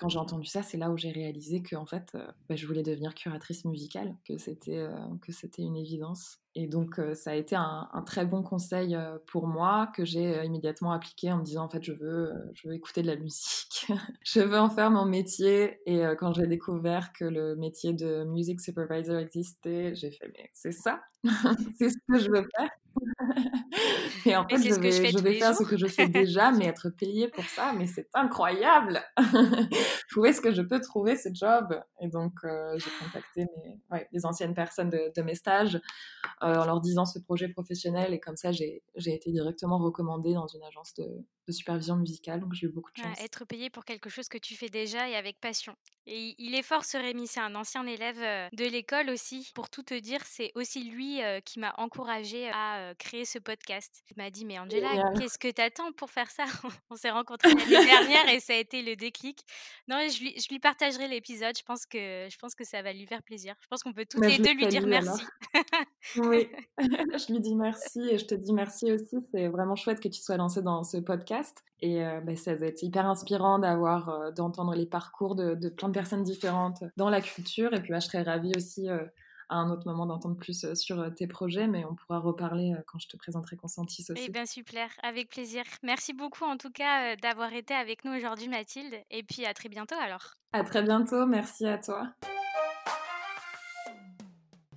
quand 0.00 0.08
j'ai 0.08 0.18
entendu 0.18 0.46
ça, 0.46 0.62
c'est 0.62 0.78
là 0.78 0.90
où 0.90 0.96
j'ai 0.96 1.10
réalisé 1.10 1.62
que 1.62 1.76
en 1.76 1.84
fait, 1.84 2.08
euh, 2.14 2.26
bah, 2.48 2.56
je 2.56 2.66
voulais 2.66 2.82
devenir 2.82 3.14
curatrice 3.14 3.66
musicale, 3.66 4.16
que 4.26 4.38
c'était 4.38 4.78
euh, 4.78 4.96
que 5.20 5.30
c'était 5.30 5.60
une 5.60 5.76
évidence. 5.76 6.38
Et 6.54 6.66
donc, 6.66 6.98
euh, 6.98 7.14
ça 7.14 7.32
a 7.32 7.34
été 7.34 7.54
un, 7.54 7.86
très 8.06 8.24
bon 8.24 8.42
conseil 8.42 8.96
pour 9.26 9.46
moi 9.46 9.92
que 9.94 10.04
j'ai 10.06 10.42
immédiatement 10.44 10.92
appliqué 10.92 11.30
en 11.30 11.36
me 11.36 11.44
disant 11.44 11.64
en 11.64 11.68
fait, 11.68 11.84
je 11.84 11.92
veux 11.92 12.32
je 12.54 12.66
veux 12.66 12.74
écouter 12.74 13.02
de 13.02 13.08
la 13.08 13.16
musique, 13.16 13.86
je 14.24 14.40
veux 14.40 14.58
en 14.58 14.70
faire 14.70 14.90
mon 14.90 15.04
métier. 15.04 15.80
Et 15.84 16.02
quand 16.18 16.32
j'ai 16.32 16.46
découvert 16.46 17.12
que 17.12 17.26
le 17.26 17.54
métier 17.56 17.92
de 17.92 18.24
music 18.24 18.60
supervisor 18.60 19.18
existait, 19.18 19.94
j'ai 19.94 20.10
fait 20.10 20.32
mais 20.32 20.50
c'est 20.54 20.72
ça, 20.72 21.02
c'est 21.78 21.90
ce 21.90 21.98
que 22.08 22.18
je 22.18 22.30
veux 22.30 22.48
faire. 22.56 22.70
Et 24.26 24.36
en 24.36 24.46
fait, 24.46 24.58
je 24.58 24.80
vais, 24.80 24.90
je, 24.90 25.18
vais 25.18 25.34
faire 25.34 25.54
ce 25.54 25.64
que 25.64 25.76
je 25.76 25.86
fais 25.86 26.08
déjà, 26.08 26.50
mais 26.50 26.66
être 26.66 26.90
payée 26.90 27.28
pour 27.28 27.44
ça, 27.44 27.72
mais 27.76 27.86
c'est 27.86 28.08
incroyable. 28.14 29.00
Où 30.16 30.24
est-ce 30.26 30.40
que 30.40 30.52
je 30.52 30.62
peux 30.62 30.80
trouver 30.80 31.16
ce 31.16 31.28
job? 31.32 31.80
Et 32.00 32.08
donc, 32.08 32.32
euh, 32.44 32.78
j'ai 32.78 32.90
contacté 33.04 33.46
mes, 33.64 34.06
les 34.12 34.26
anciennes 34.26 34.54
personnes 34.54 34.90
de, 34.90 35.22
mes 35.22 35.34
stages 35.34 35.80
euh, 36.42 36.54
en 36.56 36.64
leur 36.64 36.80
disant 36.80 37.04
ce 37.04 37.18
projet 37.18 37.48
professionnel, 37.48 38.12
et 38.12 38.20
comme 38.20 38.36
ça, 38.36 38.52
j'ai 38.52 38.82
été 38.96 39.30
directement 39.30 39.78
recommandée 39.78 40.34
dans 40.34 40.46
une 40.46 40.62
agence 40.62 40.94
de, 40.94 41.06
supervision 41.52 41.96
musicale, 41.96 42.40
donc 42.40 42.54
j'ai 42.54 42.66
eu 42.66 42.70
beaucoup 42.70 42.90
de 42.92 43.02
chance. 43.02 43.20
être 43.20 43.44
payé 43.44 43.70
pour 43.70 43.84
quelque 43.84 44.08
chose 44.08 44.28
que 44.28 44.38
tu 44.38 44.56
fais 44.56 44.68
déjà 44.68 45.08
et 45.08 45.16
avec 45.16 45.40
passion. 45.40 45.74
Et 46.06 46.34
il 46.38 46.54
est 46.54 46.62
fort 46.62 46.84
ce 46.84 46.96
Rémi, 46.96 47.26
c'est 47.26 47.40
un 47.40 47.54
ancien 47.54 47.86
élève 47.86 48.20
euh, 48.20 48.48
de 48.52 48.64
l'école 48.64 49.10
aussi. 49.10 49.50
Pour 49.54 49.68
tout 49.68 49.82
te 49.82 49.94
dire, 49.94 50.20
c'est 50.24 50.50
aussi 50.54 50.84
lui 50.84 51.20
qui 51.44 51.60
m'a 51.60 51.74
encouragé 51.78 52.50
à 52.50 52.94
créer 52.98 53.24
ce 53.24 53.38
podcast. 53.38 54.02
Il 54.10 54.16
m'a 54.16 54.30
dit, 54.30 54.44
mais 54.44 54.58
Angela, 54.58 55.12
qu'est-ce 55.18 55.38
que 55.38 55.50
t'attends 55.50 55.92
pour 55.92 56.10
faire 56.10 56.30
ça? 56.30 56.44
On 56.90 56.96
s'est 56.96 57.10
rencontrés 57.10 57.50
l'année 57.50 57.84
dernière 57.86 58.28
et 58.28 58.40
ça 58.40 58.54
a 58.54 58.56
été 58.56 58.82
le 58.82 58.96
déclic. 58.96 59.44
Non, 59.88 59.98
je 60.08 60.20
lui, 60.20 60.34
je 60.38 60.48
lui 60.48 60.58
partagerai 60.58 61.08
l'épisode. 61.08 61.56
Je 61.56 61.62
pense 61.62 61.86
que 61.86 62.28
je 62.28 62.38
pense 62.38 62.54
que 62.54 62.64
ça 62.64 62.82
va 62.82 62.92
lui 62.92 63.06
faire 63.06 63.22
plaisir. 63.22 63.54
Je 63.60 63.66
pense 63.68 63.82
qu'on 63.82 63.92
peut 63.92 64.06
toutes 64.08 64.20
bah, 64.20 64.28
les 64.28 64.38
deux 64.38 64.52
lui 64.54 64.66
dire 64.66 64.86
merci. 64.86 65.22
oui, 66.16 66.48
je 66.78 67.32
lui 67.32 67.40
dis 67.40 67.54
merci 67.54 68.00
et 68.10 68.18
je 68.18 68.26
te 68.26 68.34
dis 68.34 68.52
merci 68.52 68.92
aussi. 68.92 69.16
C'est 69.32 69.48
vraiment 69.48 69.76
chouette 69.76 70.00
que 70.00 70.08
tu 70.08 70.20
sois 70.20 70.36
lancée 70.36 70.62
dans 70.62 70.84
ce 70.84 70.98
podcast. 70.98 71.39
Et 71.82 72.04
euh, 72.04 72.20
bah, 72.20 72.36
ça 72.36 72.54
va 72.54 72.66
être 72.66 72.82
hyper 72.82 73.06
inspirant 73.06 73.58
d'avoir, 73.58 74.08
euh, 74.08 74.30
d'entendre 74.30 74.74
les 74.74 74.86
parcours 74.86 75.34
de, 75.34 75.54
de, 75.54 75.68
plein 75.68 75.88
de 75.88 75.94
personnes 75.94 76.22
différentes 76.22 76.84
dans 76.96 77.10
la 77.10 77.20
culture. 77.20 77.72
Et 77.72 77.80
puis, 77.80 77.90
bah, 77.90 78.00
je 78.00 78.06
serais 78.06 78.22
ravie 78.22 78.52
aussi 78.56 78.88
euh, 78.88 79.04
à 79.48 79.56
un 79.56 79.70
autre 79.70 79.86
moment 79.86 80.06
d'entendre 80.06 80.36
plus 80.36 80.74
sur 80.74 81.12
tes 81.14 81.26
projets, 81.26 81.66
mais 81.66 81.84
on 81.84 81.94
pourra 81.94 82.20
reparler 82.20 82.74
quand 82.86 83.00
je 83.00 83.08
te 83.08 83.16
présenterai 83.16 83.56
Consentis 83.56 84.06
aussi. 84.08 84.24
Eh 84.28 84.30
bien, 84.30 84.46
super, 84.46 84.90
avec 85.02 85.28
plaisir. 85.28 85.64
Merci 85.82 86.12
beaucoup 86.12 86.44
en 86.44 86.56
tout 86.56 86.70
cas 86.70 87.16
d'avoir 87.16 87.52
été 87.52 87.74
avec 87.74 88.04
nous 88.04 88.12
aujourd'hui, 88.12 88.48
Mathilde, 88.48 88.94
et 89.10 89.24
puis 89.24 89.46
à 89.46 89.52
très 89.52 89.68
bientôt 89.68 89.96
alors. 90.00 90.34
À 90.52 90.62
très 90.62 90.84
bientôt, 90.84 91.26
merci 91.26 91.66
à 91.66 91.78
toi. 91.78 92.12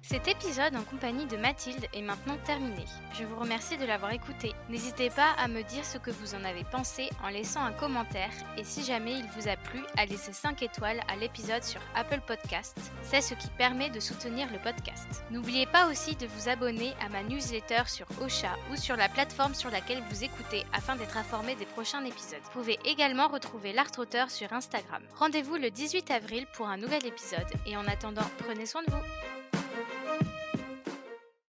Cet 0.06 0.28
épisode 0.28 0.76
en 0.76 0.84
compagnie 0.84 1.26
de 1.28 1.38
Mathilde 1.38 1.88
est 1.94 2.02
maintenant 2.02 2.36
terminé. 2.46 2.84
Je 3.18 3.24
vous 3.24 3.40
remercie 3.40 3.78
de 3.78 3.86
l'avoir 3.86 4.12
écouté. 4.12 4.52
N'hésitez 4.68 5.10
pas 5.10 5.32
à 5.38 5.48
me 5.48 5.64
dire 5.64 5.86
ce 5.86 5.98
que 5.98 6.12
vous 6.12 6.36
en 6.36 6.44
avez 6.44 6.66
pensé 6.66 7.10
en 7.24 7.30
laissant 7.30 7.64
un 7.64 7.72
commentaire 7.72 8.34
et 8.58 8.66
si 8.66 8.84
jamais 8.84 9.14
il 9.14 9.26
vous 9.28 9.48
a 9.48 9.56
plu, 9.56 9.80
à 9.98 10.06
laisser 10.06 10.34
5 10.34 10.62
étoiles 10.62 11.00
à 11.08 11.16
l'épisode 11.16 11.64
sur 11.64 11.80
Apple 11.96 12.20
Podcast. 12.28 12.78
C'est 13.02 13.22
ce 13.22 13.34
qui 13.34 13.48
permet 13.58 13.90
de 13.92 14.02
soutenir 14.02 14.52
le 14.52 14.60
podcast. 14.60 15.24
N'oubliez 15.32 15.68
pas 15.68 15.90
aussi 15.90 16.18
de 16.18 16.28
vous 16.28 16.50
abonner 16.50 16.92
à 17.00 17.08
ma 17.08 17.24
newsletter 17.24 17.84
sur 17.88 18.06
Ocha 18.22 18.58
ou 18.74 18.76
sur 18.76 18.98
la 18.98 19.08
plateforme 19.08 19.56
sur 19.56 19.70
laquelle 19.70 20.04
vous 20.10 20.26
écoutez 20.26 20.66
afin 20.74 20.98
d'être 20.98 21.16
informé 21.16 21.56
des 21.56 21.66
prochains 21.66 22.04
épisodes. 22.04 22.42
Vous 22.44 22.60
pouvez 22.60 22.78
également 22.84 23.30
retrouver 23.30 23.72
l'Art 23.72 23.98
Auteur 23.98 24.30
sur 24.32 24.52
Instagram. 24.52 25.02
Rendez-vous 25.16 25.56
le 25.56 25.72
18 25.72 26.12
avril 26.12 26.46
pour 26.58 26.68
un 26.68 26.76
nouvel 26.76 27.06
épisode 27.06 27.48
et 27.66 27.78
en 27.78 27.88
attendant, 27.88 28.30
prenez 28.40 28.66
soin 28.66 28.84
de 28.84 28.92
vous. 28.92 29.63